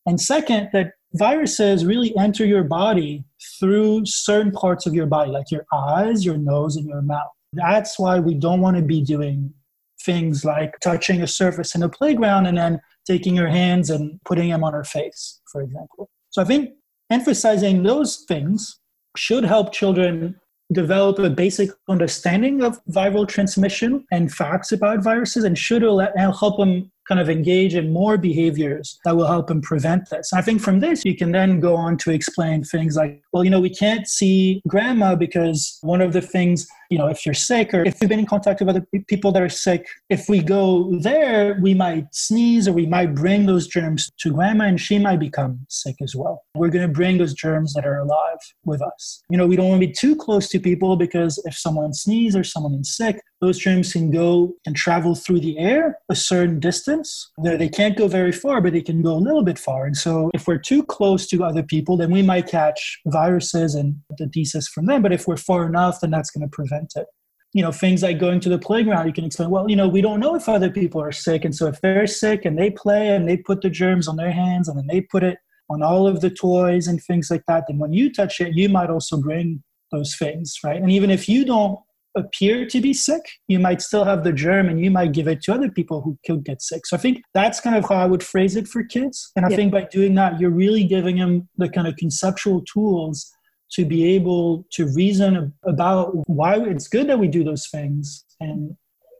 And 0.05 0.19
second, 0.19 0.69
that 0.73 0.93
viruses 1.13 1.85
really 1.85 2.15
enter 2.17 2.45
your 2.45 2.63
body 2.63 3.23
through 3.59 4.05
certain 4.05 4.51
parts 4.51 4.85
of 4.85 4.93
your 4.93 5.07
body, 5.07 5.31
like 5.31 5.51
your 5.51 5.65
eyes, 5.73 6.25
your 6.25 6.37
nose, 6.37 6.75
and 6.75 6.87
your 6.87 7.01
mouth. 7.01 7.31
That's 7.53 7.99
why 7.99 8.19
we 8.19 8.35
don't 8.35 8.61
want 8.61 8.77
to 8.77 8.83
be 8.83 9.01
doing 9.01 9.53
things 10.01 10.45
like 10.45 10.79
touching 10.79 11.21
a 11.21 11.27
surface 11.27 11.75
in 11.75 11.83
a 11.83 11.89
playground 11.89 12.45
and 12.47 12.57
then 12.57 12.79
taking 13.05 13.35
your 13.35 13.49
hands 13.49 13.89
and 13.89 14.19
putting 14.25 14.49
them 14.49 14.63
on 14.63 14.73
our 14.73 14.83
face, 14.83 15.41
for 15.51 15.61
example. 15.61 16.09
So 16.29 16.41
I 16.41 16.45
think 16.45 16.71
emphasizing 17.09 17.83
those 17.83 18.23
things 18.27 18.79
should 19.15 19.43
help 19.43 19.73
children 19.73 20.39
develop 20.71 21.19
a 21.19 21.29
basic 21.29 21.69
understanding 21.89 22.63
of 22.63 22.79
viral 22.85 23.27
transmission 23.27 24.05
and 24.11 24.33
facts 24.33 24.71
about 24.71 25.03
viruses 25.03 25.43
and 25.43 25.57
should 25.57 25.81
help 25.81 26.57
them 26.57 26.91
kind 27.07 27.19
of 27.19 27.29
engage 27.29 27.75
in 27.75 27.91
more 27.91 28.17
behaviors 28.17 28.99
that 29.05 29.15
will 29.15 29.27
help 29.27 29.47
them 29.47 29.61
prevent 29.61 30.09
this. 30.09 30.33
I 30.33 30.41
think 30.41 30.61
from 30.61 30.79
this, 30.79 31.03
you 31.05 31.15
can 31.15 31.31
then 31.31 31.59
go 31.59 31.75
on 31.75 31.97
to 31.97 32.11
explain 32.11 32.63
things 32.63 32.95
like, 32.95 33.21
well, 33.33 33.43
you 33.43 33.49
know, 33.49 33.59
we 33.59 33.69
can't 33.69 34.07
see 34.07 34.61
grandma 34.67 35.15
because 35.15 35.77
one 35.81 36.01
of 36.01 36.13
the 36.13 36.21
things 36.21 36.67
you 36.91 36.97
know, 36.97 37.07
if 37.07 37.25
you're 37.25 37.33
sick 37.33 37.73
or 37.73 37.85
if 37.85 37.95
you've 38.01 38.09
been 38.09 38.19
in 38.19 38.25
contact 38.25 38.59
with 38.59 38.67
other 38.67 38.85
people 39.07 39.31
that 39.31 39.41
are 39.41 39.47
sick, 39.47 39.87
if 40.09 40.27
we 40.27 40.41
go 40.41 40.93
there, 40.99 41.57
we 41.61 41.73
might 41.73 42.13
sneeze 42.13 42.67
or 42.67 42.73
we 42.73 42.85
might 42.85 43.15
bring 43.15 43.45
those 43.45 43.65
germs 43.65 44.11
to 44.19 44.33
grandma 44.33 44.65
and 44.65 44.79
she 44.79 44.99
might 44.99 45.19
become 45.19 45.65
sick 45.69 45.95
as 46.01 46.17
well. 46.17 46.43
We're 46.53 46.69
going 46.69 46.85
to 46.85 46.93
bring 46.93 47.17
those 47.17 47.33
germs 47.33 47.73
that 47.75 47.85
are 47.85 47.99
alive 47.99 48.39
with 48.65 48.81
us. 48.81 49.23
You 49.29 49.37
know, 49.37 49.47
we 49.47 49.55
don't 49.55 49.69
want 49.69 49.81
to 49.81 49.87
be 49.87 49.93
too 49.93 50.17
close 50.17 50.49
to 50.49 50.59
people 50.59 50.97
because 50.97 51.41
if 51.45 51.57
someone 51.57 51.93
sneezes 51.93 52.35
or 52.35 52.43
someone 52.43 52.73
is 52.73 52.93
sick, 52.93 53.21
those 53.41 53.57
germs 53.57 53.91
can 53.91 54.11
go 54.11 54.53
and 54.65 54.75
travel 54.75 55.15
through 55.15 55.39
the 55.39 55.57
air 55.57 55.97
a 56.09 56.15
certain 56.15 56.59
distance. 56.59 57.31
They 57.43 57.69
can't 57.69 57.97
go 57.97 58.07
very 58.07 58.31
far, 58.31 58.61
but 58.61 58.71
they 58.73 58.81
can 58.81 59.01
go 59.01 59.13
a 59.13 59.17
little 59.17 59.43
bit 59.43 59.57
far. 59.57 59.85
And 59.85 59.97
so 59.97 60.29
if 60.33 60.47
we're 60.47 60.59
too 60.59 60.83
close 60.83 61.25
to 61.27 61.43
other 61.43 61.63
people, 61.63 61.97
then 61.97 62.11
we 62.11 62.21
might 62.21 62.47
catch 62.47 62.99
viruses 63.07 63.73
and 63.73 63.95
the 64.17 64.27
disease 64.27 64.67
from 64.67 64.85
them. 64.85 65.01
But 65.01 65.11
if 65.11 65.27
we're 65.27 65.37
far 65.37 65.65
enough, 65.65 66.01
then 66.01 66.11
that's 66.11 66.29
going 66.29 66.47
to 66.47 66.55
prevent 66.55 66.93
it. 66.95 67.07
You 67.53 67.63
know, 67.63 67.71
things 67.71 68.03
like 68.03 68.19
going 68.19 68.39
to 68.41 68.49
the 68.49 68.59
playground, 68.59 69.07
you 69.07 69.13
can 69.13 69.25
explain, 69.25 69.49
well, 69.49 69.69
you 69.69 69.75
know, 69.75 69.87
we 69.87 70.01
don't 70.01 70.19
know 70.19 70.35
if 70.35 70.47
other 70.47 70.69
people 70.69 71.01
are 71.01 71.11
sick. 71.11 71.43
And 71.43 71.53
so 71.53 71.67
if 71.67 71.81
they're 71.81 72.07
sick 72.07 72.45
and 72.45 72.57
they 72.57 72.69
play 72.69 73.09
and 73.09 73.27
they 73.27 73.37
put 73.37 73.61
the 73.61 73.69
germs 73.69 74.07
on 74.07 74.15
their 74.15 74.31
hands 74.31 74.69
and 74.69 74.77
then 74.77 74.87
they 74.87 75.01
put 75.01 75.23
it 75.23 75.39
on 75.69 75.81
all 75.81 76.07
of 76.07 76.21
the 76.21 76.29
toys 76.29 76.87
and 76.87 77.03
things 77.03 77.29
like 77.31 77.43
that, 77.47 77.65
then 77.67 77.79
when 77.79 77.91
you 77.91 78.11
touch 78.11 78.39
it, 78.39 78.55
you 78.55 78.69
might 78.69 78.89
also 78.89 79.17
bring 79.17 79.63
those 79.91 80.15
things, 80.15 80.59
right? 80.63 80.81
And 80.81 80.91
even 80.91 81.09
if 81.09 81.27
you 81.27 81.43
don't 81.43 81.77
appear 82.15 82.65
to 82.65 82.81
be 82.81 82.93
sick, 82.93 83.21
you 83.47 83.59
might 83.59 83.81
still 83.81 84.03
have 84.03 84.23
the 84.23 84.33
germ 84.33 84.69
and 84.69 84.83
you 84.83 84.91
might 84.91 85.13
give 85.13 85.27
it 85.27 85.41
to 85.43 85.53
other 85.53 85.69
people 85.69 86.01
who 86.01 86.17
could 86.25 86.43
get 86.43 86.61
sick. 86.61 86.85
So 86.85 86.97
I 86.97 86.99
think 86.99 87.21
that's 87.33 87.59
kind 87.59 87.75
of 87.75 87.87
how 87.87 87.95
I 87.95 88.05
would 88.05 88.23
phrase 88.23 88.55
it 88.55 88.67
for 88.67 88.83
kids. 88.83 89.31
And 89.35 89.45
I 89.45 89.49
yeah. 89.49 89.55
think 89.55 89.71
by 89.71 89.87
doing 89.91 90.15
that, 90.15 90.39
you're 90.39 90.49
really 90.49 90.83
giving 90.83 91.17
them 91.17 91.47
the 91.57 91.69
kind 91.69 91.87
of 91.87 91.95
conceptual 91.95 92.61
tools 92.61 93.31
to 93.73 93.85
be 93.85 94.03
able 94.15 94.65
to 94.71 94.87
reason 94.93 95.53
about 95.63 96.11
why 96.27 96.59
it's 96.59 96.87
good 96.87 97.07
that 97.07 97.19
we 97.19 97.27
do 97.27 97.43
those 97.43 97.67
things 97.67 98.25
and 98.39 98.75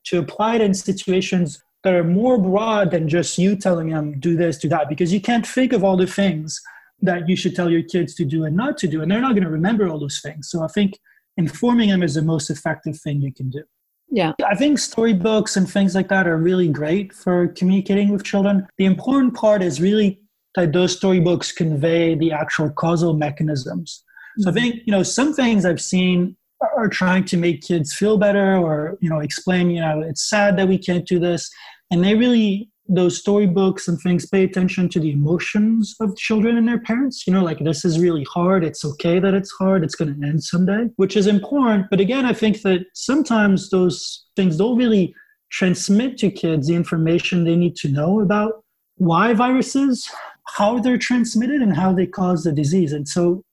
to 0.06 0.20
apply 0.20 0.56
it 0.56 0.62
in 0.62 0.74
situations 0.74 1.62
that 1.84 1.94
are 1.94 2.04
more 2.04 2.38
broad 2.38 2.92
than 2.92 3.08
just 3.08 3.38
you 3.38 3.56
telling 3.56 3.90
them 3.90 4.20
do 4.20 4.36
this 4.36 4.58
do 4.58 4.68
that 4.68 4.90
because 4.90 5.14
you 5.14 5.22
can't 5.22 5.48
think 5.48 5.74
of 5.74 5.84
all 5.84 5.96
the 5.96 6.08
things 6.08 6.60
that 7.02 7.28
you 7.28 7.36
should 7.36 7.56
tell 7.56 7.70
your 7.70 7.82
kids 7.82 8.14
to 8.16 8.26
do 8.26 8.44
and 8.44 8.56
not 8.56 8.78
to 8.78 8.88
do 8.88 9.02
and 9.02 9.10
they're 9.12 9.22
not 9.22 9.32
going 9.32 9.44
to 9.44 9.50
remember 9.50 9.88
all 9.88 10.00
those 10.00 10.20
things 10.20 10.50
so 10.50 10.64
i 10.64 10.68
think 10.68 11.00
informing 11.38 11.90
them 11.90 12.04
is 12.04 12.16
the 12.16 12.22
most 12.22 12.50
effective 12.50 13.00
thing 13.00 13.22
you 13.22 13.34
can 13.34 13.50
do. 13.50 13.64
Yeah. 14.10 14.34
I 14.46 14.56
think 14.56 14.78
storybooks 14.78 15.56
and 15.56 15.70
things 15.70 15.96
like 15.96 16.10
that 16.10 16.28
are 16.28 16.38
really 16.38 16.68
great 16.68 17.14
for 17.14 17.48
communicating 17.50 18.10
with 18.10 18.24
children. 18.24 18.68
The 18.78 18.86
important 18.86 19.34
part 19.34 19.64
is 19.64 19.82
really 19.82 20.20
that 20.56 20.74
those 20.74 20.98
storybooks 20.98 21.54
convey 21.54 22.16
the 22.16 22.34
actual 22.34 22.70
causal 22.72 23.14
mechanisms. 23.14 24.04
So 24.40 24.50
I 24.50 24.52
mm-hmm. 24.52 24.60
think, 24.60 24.76
you 24.86 24.92
know, 24.92 25.04
some 25.04 25.34
things 25.34 25.66
I've 25.66 25.82
seen 25.82 26.36
are 26.78 26.90
trying 26.90 27.26
to 27.26 27.38
make 27.38 27.62
kids 27.62 27.94
feel 27.94 28.18
better 28.18 28.58
or, 28.58 28.98
you 29.02 29.10
know, 29.10 29.20
explain, 29.20 29.72
you 29.72 29.80
know, 29.80 30.02
it's 30.02 30.30
sad 30.30 30.58
that 30.58 30.68
we 30.68 30.78
can't 30.78 31.08
do 31.08 31.20
this. 31.20 31.50
And 31.90 32.04
they 32.04 32.16
really, 32.16 32.70
those 32.94 33.18
storybooks 33.18 33.88
and 33.88 34.00
things 34.02 34.26
pay 34.26 34.44
attention 34.44 34.90
to 34.90 35.00
the 35.00 35.12
emotions 35.12 35.96
of 36.02 36.18
children 36.18 36.58
and 36.58 36.68
their 36.68 36.80
parents. 36.80 37.26
You 37.26 37.34
know, 37.34 37.44
like 37.44 37.60
this 37.60 37.86
is 37.86 38.00
really 38.00 38.26
hard. 38.26 38.66
It's 38.66 38.84
okay 38.84 39.18
that 39.20 39.34
it's 39.34 39.52
hard. 39.52 39.84
It's 39.84 39.96
going 39.96 40.14
to 40.14 40.28
end 40.28 40.44
someday, 40.44 40.90
which 40.98 41.16
is 41.16 41.26
important. 41.26 41.88
But 41.90 42.02
again, 42.02 42.26
I 42.26 42.34
think 42.34 42.62
that 42.64 42.86
sometimes 42.94 43.70
those 43.70 44.26
things 44.36 44.58
don't 44.58 44.78
really 44.78 45.16
transmit 45.52 46.18
to 46.18 46.30
kids 46.30 46.68
the 46.68 46.76
information 46.76 47.44
they 47.44 47.56
need 47.56 47.78
to 47.78 47.90
know 47.90 48.20
about 48.20 48.64
why 48.98 49.34
viruses, 49.34 50.10
how 50.58 50.80
they're 50.80 50.98
transmitted, 50.98 51.62
and 51.62 51.76
how 51.76 51.94
they 51.94 52.06
cause 52.06 52.44
the 52.44 52.52
disease. 52.52 52.92
And 52.92 53.08
so 53.08 53.44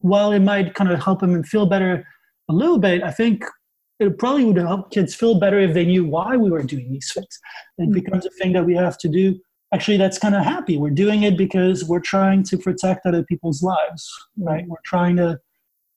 while 0.00 0.32
it 0.32 0.40
might 0.40 0.74
kind 0.74 0.90
of 0.90 1.02
help 1.02 1.20
them 1.20 1.42
feel 1.44 1.66
better 1.66 2.04
a 2.48 2.52
little 2.52 2.78
bit, 2.78 3.04
I 3.04 3.12
think 3.12 3.44
it 4.00 4.18
probably 4.18 4.44
would 4.44 4.56
help 4.56 4.90
kids 4.90 5.14
feel 5.14 5.38
better 5.38 5.58
if 5.60 5.74
they 5.74 5.84
knew 5.84 6.04
why 6.04 6.36
we 6.36 6.50
were 6.50 6.62
doing 6.62 6.90
these 6.90 7.12
things. 7.12 7.38
It 7.78 7.82
mm-hmm. 7.82 7.92
becomes 7.92 8.26
a 8.26 8.30
thing 8.30 8.52
that 8.54 8.64
we 8.64 8.74
have 8.74 8.98
to 8.98 9.08
do. 9.08 9.38
Actually, 9.72 9.98
that's 9.98 10.18
kind 10.18 10.34
of 10.34 10.42
happy. 10.42 10.78
We're 10.78 10.90
doing 10.90 11.22
it 11.22 11.36
because 11.36 11.84
we're 11.84 12.00
trying 12.00 12.42
to 12.44 12.58
protect 12.58 13.06
other 13.06 13.22
people's 13.22 13.62
lives, 13.62 14.10
right? 14.38 14.64
We're 14.66 14.78
trying 14.84 15.16
to 15.16 15.38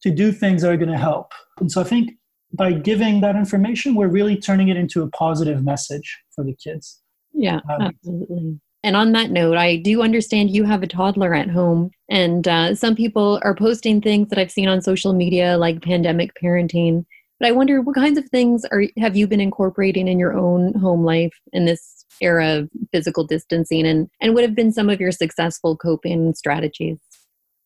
to 0.04 0.12
do 0.12 0.34
things 0.34 0.62
that 0.62 0.72
are 0.72 0.78
going 0.78 0.92
to 0.92 0.98
help. 0.98 1.32
And 1.60 1.72
so 1.72 1.80
I 1.80 1.86
think 1.86 2.12
by 2.52 2.74
giving 2.74 3.22
that 3.22 3.38
information, 3.38 3.96
we're 3.96 4.10
really 4.10 4.36
turning 4.36 4.68
it 4.68 4.76
into 4.76 5.02
a 5.02 5.10
positive 5.12 5.64
message 5.64 6.20
for 6.36 6.44
the 6.44 6.54
kids. 6.62 7.02
Yeah, 7.34 7.62
um, 7.70 7.82
absolutely. 7.82 8.60
And 8.84 8.98
on 8.98 9.14
that 9.14 9.32
note, 9.32 9.56
I 9.56 9.78
do 9.78 10.02
understand 10.02 10.52
you 10.52 10.66
have 10.66 10.84
a 10.84 10.88
toddler 10.88 11.34
at 11.34 11.50
home, 11.50 11.92
and 12.10 12.46
uh, 12.48 12.76
some 12.76 12.96
people 12.96 13.40
are 13.44 13.56
posting 13.56 14.02
things 14.02 14.28
that 14.28 14.38
I've 14.38 14.52
seen 14.52 14.68
on 14.68 14.82
social 14.82 15.14
media, 15.14 15.58
like 15.58 15.82
pandemic 15.82 16.32
parenting. 16.42 17.06
But 17.40 17.50
I 17.50 17.52
wonder 17.52 17.82
what 17.82 17.96
kinds 17.96 18.18
of 18.18 18.30
things 18.30 18.66
are 18.66 18.84
have 18.98 19.16
you 19.16 19.28
been 19.28 19.42
incorporating 19.42 20.08
in 20.08 20.20
your 20.20 20.34
own 20.38 20.74
home 20.76 21.04
life 21.04 21.34
in 21.52 21.66
this 21.66 22.06
era 22.22 22.60
of 22.60 22.70
physical 22.92 23.24
distancing, 23.24 23.86
and 23.86 24.10
and 24.22 24.34
what 24.34 24.44
have 24.44 24.56
been 24.56 24.72
some 24.72 24.90
of 24.90 25.00
your 25.02 25.12
successful 25.12 25.76
coping 25.76 26.34
strategies? 26.34 27.00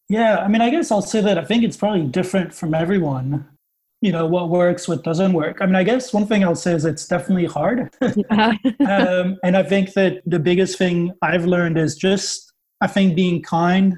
Yeah, 0.10 0.38
I 0.38 0.48
mean, 0.48 0.62
I 0.62 0.70
guess 0.70 0.90
I'll 0.90 1.02
say 1.02 1.22
that 1.22 1.38
I 1.38 1.44
think 1.44 1.64
it's 1.64 1.78
probably 1.78 2.04
different 2.04 2.54
from 2.54 2.74
everyone 2.74 3.46
you 4.02 4.12
know 4.12 4.26
what 4.26 4.50
works 4.50 4.88
what 4.88 5.04
doesn't 5.04 5.34
work. 5.34 5.58
I 5.62 5.66
mean 5.66 5.76
i 5.76 5.84
guess 5.84 6.14
one 6.14 6.28
thing 6.28 6.44
i'll 6.44 6.56
say 6.56 6.74
is 6.74 6.86
it's 6.86 7.08
definitely 7.08 7.46
hard. 7.46 7.90
Um, 8.88 9.38
and 9.44 9.58
i 9.58 9.64
think 9.64 9.94
that 9.94 10.22
the 10.26 10.40
biggest 10.40 10.78
thing 10.78 11.12
i've 11.22 11.46
learned 11.46 11.78
is 11.78 11.96
just 11.96 12.54
i 12.82 12.88
think 12.88 13.16
being 13.16 13.42
kind 13.42 13.96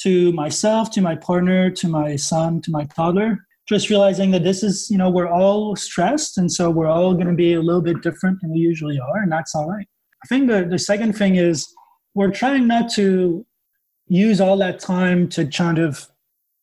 to 0.00 0.32
myself 0.32 0.90
to 0.92 1.00
my 1.00 1.16
partner 1.16 1.70
to 1.70 1.88
my 1.88 2.16
son 2.16 2.60
to 2.62 2.70
my 2.70 2.84
toddler 2.84 3.38
just 3.68 3.90
realizing 3.90 4.30
that 4.30 4.44
this 4.44 4.62
is 4.62 4.88
you 4.90 4.98
know 4.98 5.10
we're 5.10 5.28
all 5.28 5.74
stressed 5.76 6.38
and 6.38 6.50
so 6.50 6.70
we're 6.70 6.86
all 6.86 7.14
going 7.14 7.26
to 7.26 7.34
be 7.34 7.54
a 7.54 7.60
little 7.60 7.82
bit 7.82 8.00
different 8.02 8.40
than 8.40 8.52
we 8.52 8.58
usually 8.58 8.98
are 8.98 9.22
and 9.22 9.32
that's 9.32 9.54
all 9.54 9.68
right 9.68 9.88
i 10.24 10.26
think 10.28 10.48
the, 10.48 10.64
the 10.64 10.78
second 10.78 11.12
thing 11.12 11.36
is 11.36 11.72
we're 12.14 12.30
trying 12.30 12.66
not 12.66 12.90
to 12.90 13.44
use 14.08 14.40
all 14.40 14.56
that 14.56 14.78
time 14.78 15.28
to 15.28 15.46
kind 15.46 15.78
of 15.78 16.08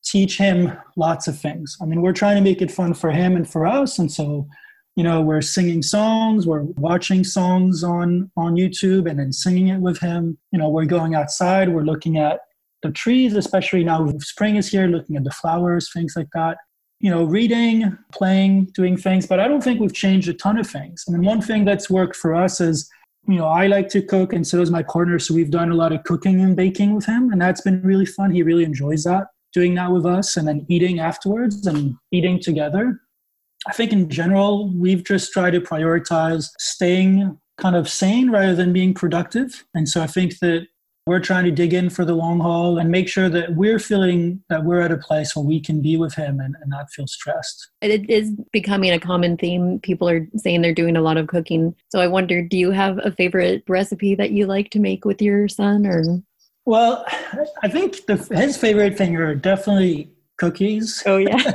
teach 0.04 0.38
him 0.38 0.78
lots 0.98 1.28
of 1.28 1.40
things. 1.40 1.78
I 1.82 1.86
mean, 1.86 2.02
we're 2.02 2.14
trying 2.14 2.36
to 2.36 2.42
make 2.42 2.62
it 2.62 2.72
fun 2.72 2.94
for 2.94 3.12
him 3.12 3.36
and 3.36 3.50
for 3.50 3.66
us. 3.66 4.00
And 4.00 4.12
so, 4.12 4.48
you 4.96 5.04
know, 5.04 5.22
we're 5.22 5.42
singing 5.42 5.82
songs, 5.82 6.46
we're 6.46 6.64
watching 6.64 7.24
songs 7.24 7.84
on 7.84 8.32
on 8.38 8.56
YouTube 8.56 9.10
and 9.10 9.20
then 9.20 9.32
singing 9.32 9.70
it 9.70 9.80
with 9.80 10.00
him. 10.00 10.38
You 10.52 10.60
know, 10.60 10.70
we're 10.70 10.86
going 10.86 11.16
outside, 11.16 11.70
we're 11.70 11.84
looking 11.84 12.18
at 12.18 12.42
the 12.84 12.92
trees, 12.92 13.34
especially 13.34 13.84
now 13.84 14.12
spring 14.20 14.58
is 14.58 14.70
here, 14.70 14.88
looking 14.88 15.16
at 15.16 15.24
the 15.24 15.32
flowers, 15.32 15.92
things 15.92 16.14
like 16.16 16.28
that. 16.34 16.58
You 17.04 17.12
know, 17.12 17.24
reading, 17.26 17.98
playing, 18.12 18.72
doing 18.74 18.98
things, 18.98 19.28
but 19.28 19.40
I 19.40 19.48
don't 19.48 19.64
think 19.64 19.80
we've 19.80 19.94
changed 19.94 20.30
a 20.30 20.34
ton 20.34 20.58
of 20.58 20.66
things. 20.66 21.04
I 21.08 21.12
mean, 21.12 21.24
one 21.24 21.42
thing 21.42 21.66
that's 21.66 21.90
worked 21.90 22.16
for 22.16 22.34
us 22.34 22.62
is 22.62 22.90
you 23.28 23.36
know, 23.36 23.46
I 23.46 23.68
like 23.68 23.88
to 23.90 24.02
cook 24.02 24.34
and 24.34 24.46
so 24.46 24.58
does 24.58 24.72
my 24.72 24.84
partner. 24.84 25.18
So 25.18 25.34
we've 25.34 25.52
done 25.52 25.72
a 25.72 25.76
lot 25.76 25.94
of 25.94 26.04
cooking 26.04 26.42
and 26.42 26.56
baking 26.56 26.94
with 26.94 27.06
him, 27.06 27.32
and 27.32 27.42
that's 27.42 27.62
been 27.62 27.82
really 27.82 28.06
fun. 28.06 28.32
He 28.32 28.44
really 28.44 28.64
enjoys 28.64 29.04
that 29.04 29.28
doing 29.54 29.76
that 29.76 29.92
with 29.92 30.06
us 30.06 30.36
and 30.36 30.48
then 30.48 30.66
eating 30.68 31.00
afterwards 31.00 31.68
and 31.68 31.96
eating 32.12 32.40
together. 32.40 33.00
I 33.68 33.72
think 33.72 33.94
in 33.94 34.10
general, 34.10 34.74
we've 34.76 35.06
just 35.06 35.32
tried 35.32 35.52
to 35.52 35.62
prioritize 35.62 36.50
staying 36.60 37.38
kind 37.58 37.76
of 37.76 37.88
sane 37.88 38.32
rather 38.32 38.56
than 38.56 38.74
being 38.74 38.94
productive. 38.94 39.64
And 39.76 39.88
so 39.88 40.02
I 40.02 40.08
think 40.08 40.40
that 40.40 40.68
we're 41.06 41.20
trying 41.20 41.44
to 41.44 41.52
dig 41.52 41.74
in 41.74 41.90
for 41.90 42.06
the 42.06 42.14
long 42.14 42.40
haul 42.40 42.78
and 42.78 42.90
make 42.90 43.10
sure 43.10 43.28
that 43.30 43.56
we're 43.56 43.80
feeling 43.80 44.42
that 44.50 44.64
we're 44.64 44.80
at 44.80 44.92
a 44.92 44.98
place 44.98 45.36
where 45.36 45.44
we 45.44 45.60
can 45.60 45.82
be 45.82 45.98
with 45.98 46.14
him 46.16 46.40
and, 46.40 46.56
and 46.62 46.70
not 46.70 46.90
feel 46.92 47.08
stressed. 47.08 47.70
It 47.82 48.10
is 48.10 48.32
becoming 48.54 48.92
a 48.92 49.00
common 49.00 49.36
theme. 49.36 49.80
People 49.82 50.08
are 50.08 50.26
saying 50.38 50.62
they're 50.62 50.74
doing 50.74 50.96
a 50.96 51.02
lot 51.02 51.18
of 51.18 51.28
cooking. 51.28 51.76
So 51.90 52.00
I 52.00 52.08
wonder, 52.08 52.42
do 52.42 52.58
you 52.58 52.72
have 52.72 53.00
a 53.04 53.12
favorite 53.12 53.64
recipe 53.68 54.16
that 54.16 54.32
you 54.32 54.46
like 54.46 54.70
to 54.72 54.80
make 54.80 55.04
with 55.04 55.22
your 55.22 55.50
son 55.50 55.86
or? 55.86 56.22
Well, 56.66 57.06
I 57.62 57.68
think 57.68 58.06
the, 58.06 58.16
his 58.16 58.56
favorite 58.56 58.98
thing 58.98 59.18
are 59.18 59.36
definitely 59.36 60.10
cookies. 60.38 61.04
Oh 61.06 61.18
yeah, 61.18 61.52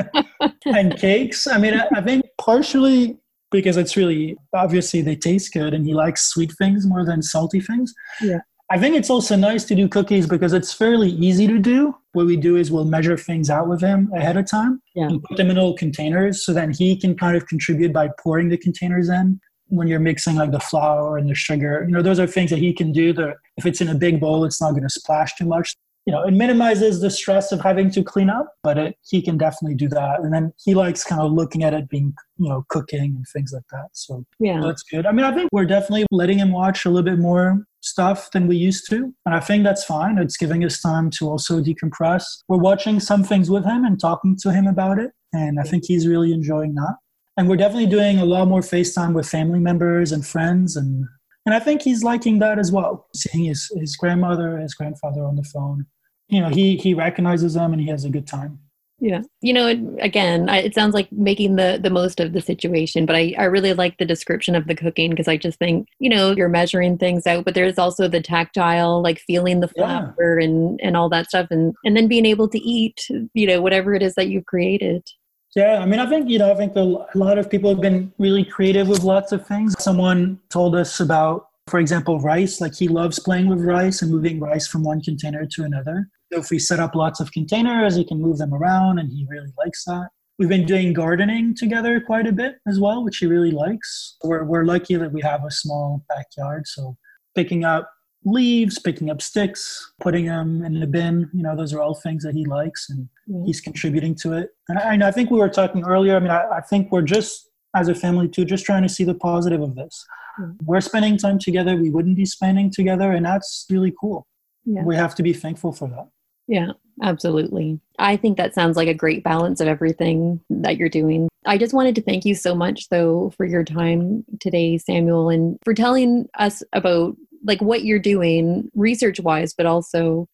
and 0.66 0.96
cakes. 0.96 1.48
I 1.48 1.58
mean, 1.58 1.74
I, 1.74 1.88
I, 1.96 2.00
think 2.00 2.24
partially 2.40 3.18
because 3.50 3.76
it's 3.76 3.96
really 3.96 4.36
obviously 4.54 5.02
they 5.02 5.16
taste 5.16 5.52
good, 5.52 5.74
and 5.74 5.84
he 5.84 5.92
likes 5.92 6.28
sweet 6.28 6.52
things 6.52 6.86
more 6.86 7.04
than 7.04 7.20
salty 7.20 7.60
things. 7.60 7.92
Yeah. 8.20 8.38
I 8.70 8.78
think 8.78 8.96
it's 8.96 9.08
also 9.08 9.34
nice 9.34 9.64
to 9.64 9.74
do 9.74 9.88
cookies 9.88 10.26
because 10.26 10.52
it's 10.52 10.72
fairly 10.74 11.10
easy 11.10 11.46
to 11.46 11.58
do. 11.58 11.94
What 12.12 12.26
we 12.26 12.36
do 12.36 12.56
is 12.56 12.70
we'll 12.70 12.84
measure 12.84 13.16
things 13.16 13.48
out 13.48 13.66
with 13.68 13.80
him 13.80 14.10
ahead 14.14 14.36
of 14.36 14.46
time 14.46 14.82
yeah. 14.94 15.06
and 15.06 15.22
put 15.22 15.38
them 15.38 15.48
in 15.48 15.56
little 15.56 15.74
containers 15.74 16.44
so 16.44 16.52
then 16.52 16.72
he 16.72 16.96
can 16.96 17.16
kind 17.16 17.36
of 17.36 17.46
contribute 17.46 17.94
by 17.94 18.10
pouring 18.20 18.50
the 18.50 18.58
containers 18.58 19.08
in 19.08 19.40
when 19.68 19.88
you're 19.88 20.00
mixing 20.00 20.36
like 20.36 20.50
the 20.50 20.60
flour 20.60 21.16
and 21.16 21.30
the 21.30 21.34
sugar. 21.34 21.84
You 21.88 21.94
know, 21.94 22.02
those 22.02 22.18
are 22.18 22.26
things 22.26 22.50
that 22.50 22.58
he 22.58 22.74
can 22.74 22.92
do 22.92 23.12
that 23.14 23.36
if 23.56 23.64
it's 23.64 23.80
in 23.80 23.88
a 23.88 23.94
big 23.94 24.20
bowl, 24.20 24.44
it's 24.44 24.60
not 24.60 24.72
going 24.72 24.82
to 24.82 24.90
splash 24.90 25.34
too 25.36 25.46
much. 25.46 25.74
You 26.04 26.12
know, 26.12 26.22
it 26.22 26.32
minimizes 26.32 27.00
the 27.00 27.10
stress 27.10 27.52
of 27.52 27.60
having 27.60 27.90
to 27.90 28.02
clean 28.02 28.30
up, 28.30 28.50
but 28.62 28.78
it, 28.78 28.96
he 29.06 29.20
can 29.20 29.36
definitely 29.36 29.74
do 29.74 29.88
that. 29.88 30.20
And 30.20 30.32
then 30.32 30.52
he 30.62 30.74
likes 30.74 31.04
kind 31.04 31.20
of 31.20 31.32
looking 31.32 31.62
at 31.64 31.74
it 31.74 31.88
being, 31.90 32.14
you 32.38 32.48
know, 32.48 32.64
cooking 32.70 33.00
and 33.00 33.26
things 33.30 33.52
like 33.52 33.64
that. 33.72 33.88
So 33.92 34.24
yeah, 34.40 34.58
that's 34.62 34.82
good. 34.84 35.04
I 35.04 35.12
mean, 35.12 35.26
I 35.26 35.34
think 35.34 35.50
we're 35.52 35.66
definitely 35.66 36.06
letting 36.10 36.38
him 36.38 36.50
watch 36.50 36.86
a 36.86 36.90
little 36.90 37.04
bit 37.04 37.18
more 37.18 37.66
stuff 37.80 38.30
than 38.32 38.46
we 38.46 38.56
used 38.56 38.88
to. 38.90 39.12
And 39.24 39.34
I 39.34 39.40
think 39.40 39.64
that's 39.64 39.84
fine. 39.84 40.18
It's 40.18 40.36
giving 40.36 40.64
us 40.64 40.80
time 40.80 41.10
to 41.18 41.28
also 41.28 41.60
decompress. 41.60 42.24
We're 42.48 42.58
watching 42.58 43.00
some 43.00 43.24
things 43.24 43.50
with 43.50 43.64
him 43.64 43.84
and 43.84 44.00
talking 44.00 44.36
to 44.42 44.52
him 44.52 44.66
about 44.66 44.98
it. 44.98 45.12
And 45.32 45.60
I 45.60 45.62
think 45.62 45.84
he's 45.86 46.06
really 46.06 46.32
enjoying 46.32 46.74
that 46.74 46.96
and 47.38 47.48
we're 47.48 47.56
definitely 47.56 47.86
doing 47.86 48.18
a 48.18 48.24
lot 48.24 48.48
more 48.48 48.60
FaceTime 48.60 49.14
with 49.14 49.28
family 49.28 49.60
members 49.60 50.12
and 50.12 50.26
friends 50.26 50.76
and 50.76 51.06
and 51.46 51.54
I 51.54 51.60
think 51.60 51.80
he's 51.80 52.04
liking 52.04 52.40
that 52.40 52.58
as 52.58 52.70
well. 52.70 53.06
Seeing 53.16 53.46
his, 53.46 53.72
his 53.74 53.96
grandmother, 53.96 54.58
his 54.58 54.74
grandfather 54.74 55.24
on 55.24 55.34
the 55.34 55.44
phone. 55.44 55.86
You 56.28 56.42
know, 56.42 56.50
he 56.50 56.76
he 56.76 56.92
recognizes 56.92 57.54
them 57.54 57.72
and 57.72 57.80
he 57.80 57.88
has 57.88 58.04
a 58.04 58.10
good 58.10 58.26
time. 58.26 58.58
Yeah. 59.00 59.22
You 59.40 59.52
know, 59.52 59.66
again, 60.00 60.48
it 60.48 60.74
sounds 60.74 60.92
like 60.92 61.10
making 61.12 61.56
the 61.56 61.78
the 61.80 61.90
most 61.90 62.18
of 62.18 62.32
the 62.32 62.40
situation, 62.40 63.06
but 63.06 63.14
I 63.14 63.34
I 63.38 63.44
really 63.44 63.72
like 63.72 63.96
the 63.98 64.04
description 64.04 64.56
of 64.56 64.66
the 64.66 64.74
cooking 64.74 65.10
because 65.10 65.28
I 65.28 65.36
just 65.36 65.58
think, 65.58 65.88
you 66.00 66.10
know, 66.10 66.32
you're 66.32 66.48
measuring 66.48 66.98
things 66.98 67.26
out, 67.26 67.44
but 67.44 67.54
there's 67.54 67.78
also 67.78 68.08
the 68.08 68.20
tactile, 68.20 69.00
like 69.00 69.20
feeling 69.20 69.60
the 69.60 69.68
flavor 69.68 70.38
yeah. 70.40 70.46
and 70.46 70.80
and 70.82 70.96
all 70.96 71.08
that 71.10 71.28
stuff 71.28 71.46
and 71.50 71.74
and 71.84 71.96
then 71.96 72.08
being 72.08 72.26
able 72.26 72.48
to 72.48 72.58
eat, 72.58 73.06
you 73.34 73.46
know, 73.46 73.62
whatever 73.62 73.94
it 73.94 74.02
is 74.02 74.14
that 74.16 74.28
you've 74.28 74.46
created. 74.46 75.06
Yeah, 75.54 75.78
I 75.78 75.86
mean, 75.86 75.98
I 75.98 76.08
think, 76.08 76.28
you 76.28 76.38
know, 76.38 76.52
I 76.52 76.54
think 76.54 76.76
a 76.76 77.06
lot 77.16 77.38
of 77.38 77.48
people 77.48 77.70
have 77.70 77.80
been 77.80 78.12
really 78.18 78.44
creative 78.44 78.86
with 78.86 79.02
lots 79.02 79.32
of 79.32 79.46
things. 79.46 79.74
Someone 79.82 80.38
told 80.50 80.76
us 80.76 81.00
about, 81.00 81.48
for 81.68 81.80
example, 81.80 82.20
rice. 82.20 82.60
Like 82.60 82.74
he 82.74 82.86
loves 82.86 83.18
playing 83.18 83.48
with 83.48 83.60
rice 83.60 84.02
and 84.02 84.10
moving 84.10 84.40
rice 84.40 84.68
from 84.68 84.84
one 84.84 85.00
container 85.00 85.46
to 85.46 85.64
another. 85.64 86.10
So 86.32 86.40
if 86.40 86.50
we 86.50 86.58
set 86.58 86.80
up 86.80 86.94
lots 86.94 87.20
of 87.20 87.32
containers, 87.32 87.96
he 87.96 88.04
can 88.04 88.20
move 88.20 88.38
them 88.38 88.54
around 88.54 88.98
and 88.98 89.10
he 89.10 89.26
really 89.28 89.52
likes 89.58 89.84
that. 89.84 90.08
We've 90.38 90.48
been 90.48 90.66
doing 90.66 90.92
gardening 90.92 91.54
together 91.54 92.00
quite 92.00 92.26
a 92.26 92.32
bit 92.32 92.56
as 92.68 92.78
well, 92.78 93.02
which 93.02 93.18
he 93.18 93.26
really 93.26 93.50
likes. 93.50 94.16
We're, 94.22 94.44
we're 94.44 94.64
lucky 94.64 94.94
that 94.94 95.12
we 95.12 95.20
have 95.22 95.44
a 95.44 95.50
small 95.50 96.04
backyard. 96.08 96.68
So 96.68 96.96
picking 97.34 97.64
up 97.64 97.90
leaves, 98.24 98.78
picking 98.78 99.10
up 99.10 99.20
sticks, 99.20 99.92
putting 100.00 100.26
them 100.26 100.64
in 100.64 100.80
the 100.80 100.86
bin, 100.86 101.30
you 101.32 101.42
know, 101.42 101.56
those 101.56 101.72
are 101.72 101.80
all 101.80 101.94
things 101.94 102.22
that 102.22 102.34
he 102.34 102.44
likes 102.44 102.88
and 102.90 103.08
mm. 103.28 103.46
he's 103.46 103.60
contributing 103.60 104.14
to 104.16 104.32
it. 104.34 104.50
And 104.68 104.78
I, 104.78 105.08
I, 105.08 105.10
think 105.10 105.30
we 105.30 105.38
were 105.38 105.48
talking 105.48 105.84
earlier, 105.84 106.16
I 106.16 106.20
mean, 106.20 106.30
I, 106.30 106.44
I, 106.48 106.60
think 106.60 106.92
we're 106.92 107.02
just, 107.02 107.48
as 107.74 107.88
a 107.88 107.94
family 107.94 108.28
too, 108.28 108.44
just 108.44 108.64
trying 108.64 108.82
to 108.82 108.88
see 108.88 109.04
the 109.04 109.14
positive 109.14 109.60
of 109.60 109.74
this. 109.74 110.04
Mm. 110.40 110.56
We're 110.64 110.80
spending 110.80 111.16
time 111.16 111.38
together 111.38 111.76
we 111.76 111.90
wouldn't 111.90 112.16
be 112.16 112.26
spending 112.26 112.70
together, 112.70 113.12
and 113.12 113.24
that's 113.24 113.66
really 113.70 113.92
cool. 114.00 114.26
Yeah. 114.64 114.84
We 114.84 114.96
have 114.96 115.14
to 115.16 115.22
be 115.22 115.32
thankful 115.32 115.72
for 115.72 115.88
that. 115.88 116.08
Yeah, 116.48 116.72
absolutely. 117.02 117.78
I 117.98 118.16
think 118.16 118.36
that 118.38 118.54
sounds 118.54 118.76
like 118.76 118.88
a 118.88 118.94
great 118.94 119.22
balance 119.22 119.60
of 119.60 119.68
everything 119.68 120.40
that 120.50 120.76
you're 120.76 120.88
doing. 120.88 121.28
I 121.46 121.58
just 121.58 121.74
wanted 121.74 121.94
to 121.96 122.02
thank 122.02 122.24
you 122.24 122.34
so 122.34 122.54
much, 122.54 122.88
though, 122.88 123.32
for 123.36 123.44
your 123.44 123.64
time 123.64 124.24
today, 124.40 124.78
Samuel, 124.78 125.28
and 125.28 125.58
for 125.64 125.74
telling 125.74 126.28
us 126.38 126.62
about 126.72 127.16
like 127.44 127.60
what 127.60 127.84
you're 127.84 127.98
doing 127.98 128.68
research 128.74 129.20
wise, 129.20 129.54
but 129.54 129.66
also 129.66 130.26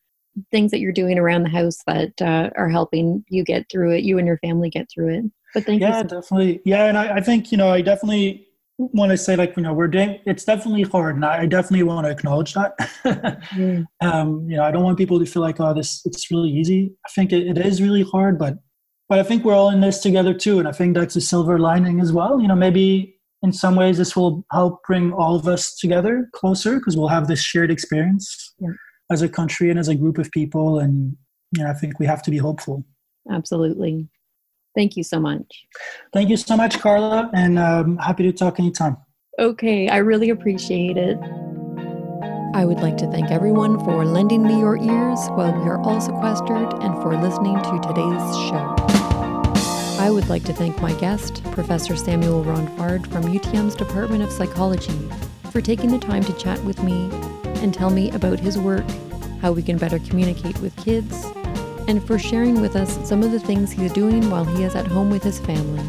things 0.50 0.70
that 0.70 0.80
you're 0.80 0.92
doing 0.92 1.18
around 1.18 1.42
the 1.42 1.50
house 1.50 1.78
that 1.86 2.20
uh, 2.20 2.50
are 2.56 2.68
helping 2.68 3.24
you 3.28 3.44
get 3.44 3.66
through 3.70 3.92
it, 3.92 4.04
you 4.04 4.18
and 4.18 4.26
your 4.26 4.38
family 4.38 4.70
get 4.70 4.88
through 4.90 5.14
it. 5.14 5.24
But 5.52 5.64
thank 5.64 5.80
yeah, 5.80 6.02
you. 6.02 6.08
So 6.08 6.20
definitely. 6.20 6.60
Yeah, 6.64 6.86
and 6.86 6.98
I, 6.98 7.16
I 7.16 7.20
think 7.20 7.52
you 7.52 7.58
know, 7.58 7.68
I 7.68 7.80
definitely 7.80 8.48
want 8.78 9.10
to 9.10 9.16
say 9.16 9.36
like 9.36 9.56
you 9.56 9.62
know 9.62 9.72
we're 9.72 9.88
doing 9.88 10.18
it's 10.26 10.44
definitely 10.44 10.82
hard 10.82 11.14
and 11.14 11.24
i 11.24 11.46
definitely 11.46 11.84
want 11.84 12.06
to 12.06 12.10
acknowledge 12.10 12.54
that. 12.54 12.72
Mm. 13.54 13.84
um 14.00 14.48
you 14.48 14.56
know 14.56 14.64
i 14.64 14.70
don't 14.70 14.82
want 14.82 14.98
people 14.98 15.18
to 15.18 15.26
feel 15.26 15.42
like 15.42 15.60
oh 15.60 15.74
this 15.74 16.02
it's 16.04 16.30
really 16.30 16.50
easy. 16.50 16.92
I 17.06 17.10
think 17.14 17.32
it, 17.32 17.46
it 17.46 17.58
is 17.58 17.80
really 17.80 18.02
hard 18.02 18.38
but 18.38 18.54
but 19.08 19.18
i 19.18 19.22
think 19.22 19.44
we're 19.44 19.54
all 19.54 19.70
in 19.70 19.80
this 19.80 20.00
together 20.00 20.34
too 20.34 20.58
and 20.58 20.66
i 20.66 20.72
think 20.72 20.94
that's 20.94 21.14
a 21.14 21.20
silver 21.20 21.58
lining 21.58 22.00
as 22.00 22.12
well. 22.12 22.40
You 22.40 22.48
know 22.48 22.56
maybe 22.56 23.16
in 23.42 23.52
some 23.52 23.76
ways 23.76 23.98
this 23.98 24.16
will 24.16 24.44
help 24.50 24.82
bring 24.86 25.12
all 25.12 25.36
of 25.36 25.46
us 25.46 25.76
together 25.76 26.28
closer 26.34 26.76
because 26.78 26.96
we'll 26.96 27.08
have 27.08 27.28
this 27.28 27.42
shared 27.42 27.70
experience 27.70 28.54
yeah. 28.58 28.70
as 29.10 29.22
a 29.22 29.28
country 29.28 29.70
and 29.70 29.78
as 29.78 29.88
a 29.88 29.94
group 29.94 30.18
of 30.18 30.30
people 30.32 30.78
and 30.80 31.16
you 31.56 31.62
know 31.62 31.70
i 31.70 31.74
think 31.74 31.98
we 32.00 32.06
have 32.06 32.22
to 32.22 32.30
be 32.30 32.38
hopeful. 32.38 32.84
Absolutely 33.30 34.08
Thank 34.74 34.96
you 34.96 35.04
so 35.04 35.20
much. 35.20 35.66
Thank 36.12 36.30
you 36.30 36.36
so 36.36 36.56
much, 36.56 36.80
Carla, 36.80 37.30
and 37.34 37.58
um, 37.58 37.96
happy 37.98 38.24
to 38.24 38.32
talk 38.32 38.58
anytime. 38.58 38.96
Okay, 39.38 39.88
I 39.88 39.98
really 39.98 40.30
appreciate 40.30 40.96
it. 40.96 41.18
I 42.54 42.64
would 42.64 42.78
like 42.78 42.96
to 42.98 43.10
thank 43.10 43.32
everyone 43.32 43.80
for 43.80 44.04
lending 44.04 44.44
me 44.44 44.60
your 44.60 44.76
ears 44.76 45.18
while 45.30 45.52
we 45.52 45.68
are 45.68 45.80
all 45.80 46.00
sequestered 46.00 46.72
and 46.82 46.94
for 47.02 47.16
listening 47.16 47.56
to 47.56 47.80
today's 47.82 48.36
show. 48.48 48.76
I 49.98 50.08
would 50.10 50.28
like 50.28 50.44
to 50.44 50.52
thank 50.52 50.80
my 50.80 50.92
guest, 50.94 51.42
Professor 51.50 51.96
Samuel 51.96 52.44
Ronfard 52.44 53.08
from 53.08 53.24
UTM's 53.24 53.74
Department 53.74 54.22
of 54.22 54.30
Psychology, 54.30 54.96
for 55.50 55.60
taking 55.60 55.90
the 55.90 55.98
time 55.98 56.22
to 56.24 56.32
chat 56.34 56.62
with 56.62 56.80
me 56.82 57.10
and 57.62 57.74
tell 57.74 57.90
me 57.90 58.10
about 58.10 58.38
his 58.38 58.56
work, 58.56 58.84
how 59.40 59.50
we 59.50 59.62
can 59.62 59.76
better 59.76 59.98
communicate 59.98 60.58
with 60.60 60.76
kids, 60.76 61.24
and 61.88 62.04
for 62.06 62.18
sharing 62.18 62.60
with 62.60 62.76
us 62.76 63.06
some 63.08 63.22
of 63.22 63.32
the 63.32 63.40
things 63.40 63.72
he's 63.72 63.92
doing 63.92 64.30
while 64.30 64.44
he 64.44 64.64
is 64.64 64.74
at 64.74 64.86
home 64.86 65.10
with 65.10 65.22
his 65.22 65.38
family. 65.40 65.84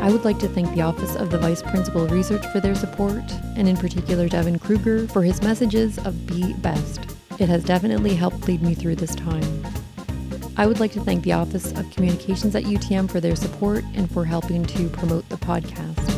I 0.00 0.10
would 0.10 0.24
like 0.24 0.38
to 0.40 0.48
thank 0.48 0.74
the 0.74 0.82
Office 0.82 1.16
of 1.16 1.30
the 1.30 1.38
Vice 1.38 1.62
Principal 1.62 2.06
Research 2.08 2.44
for 2.48 2.60
their 2.60 2.74
support, 2.74 3.24
and 3.56 3.66
in 3.66 3.76
particular 3.76 4.28
Devin 4.28 4.58
Kruger 4.58 5.08
for 5.08 5.22
his 5.22 5.40
messages 5.40 5.98
of 5.98 6.26
Be 6.26 6.52
Best. 6.54 7.16
It 7.38 7.48
has 7.48 7.64
definitely 7.64 8.14
helped 8.14 8.46
lead 8.46 8.62
me 8.62 8.74
through 8.74 8.96
this 8.96 9.14
time. 9.14 9.64
I 10.56 10.66
would 10.66 10.78
like 10.78 10.92
to 10.92 11.00
thank 11.00 11.24
the 11.24 11.32
Office 11.32 11.72
of 11.72 11.90
Communications 11.90 12.54
at 12.54 12.64
UTM 12.64 13.10
for 13.10 13.20
their 13.20 13.34
support 13.34 13.82
and 13.94 14.10
for 14.10 14.24
helping 14.24 14.64
to 14.66 14.88
promote 14.90 15.28
the 15.28 15.36
podcast. 15.36 16.14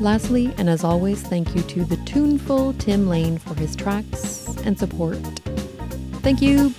Lastly, 0.00 0.54
and 0.56 0.68
as 0.68 0.84
always, 0.84 1.22
thank 1.22 1.54
you 1.54 1.62
to 1.62 1.84
the 1.84 1.96
tuneful 2.04 2.72
Tim 2.74 3.08
Lane 3.08 3.38
for 3.38 3.54
his 3.54 3.74
tracks 3.74 4.46
and 4.64 4.78
support. 4.78 5.18
Thank 6.22 6.40
you. 6.40 6.70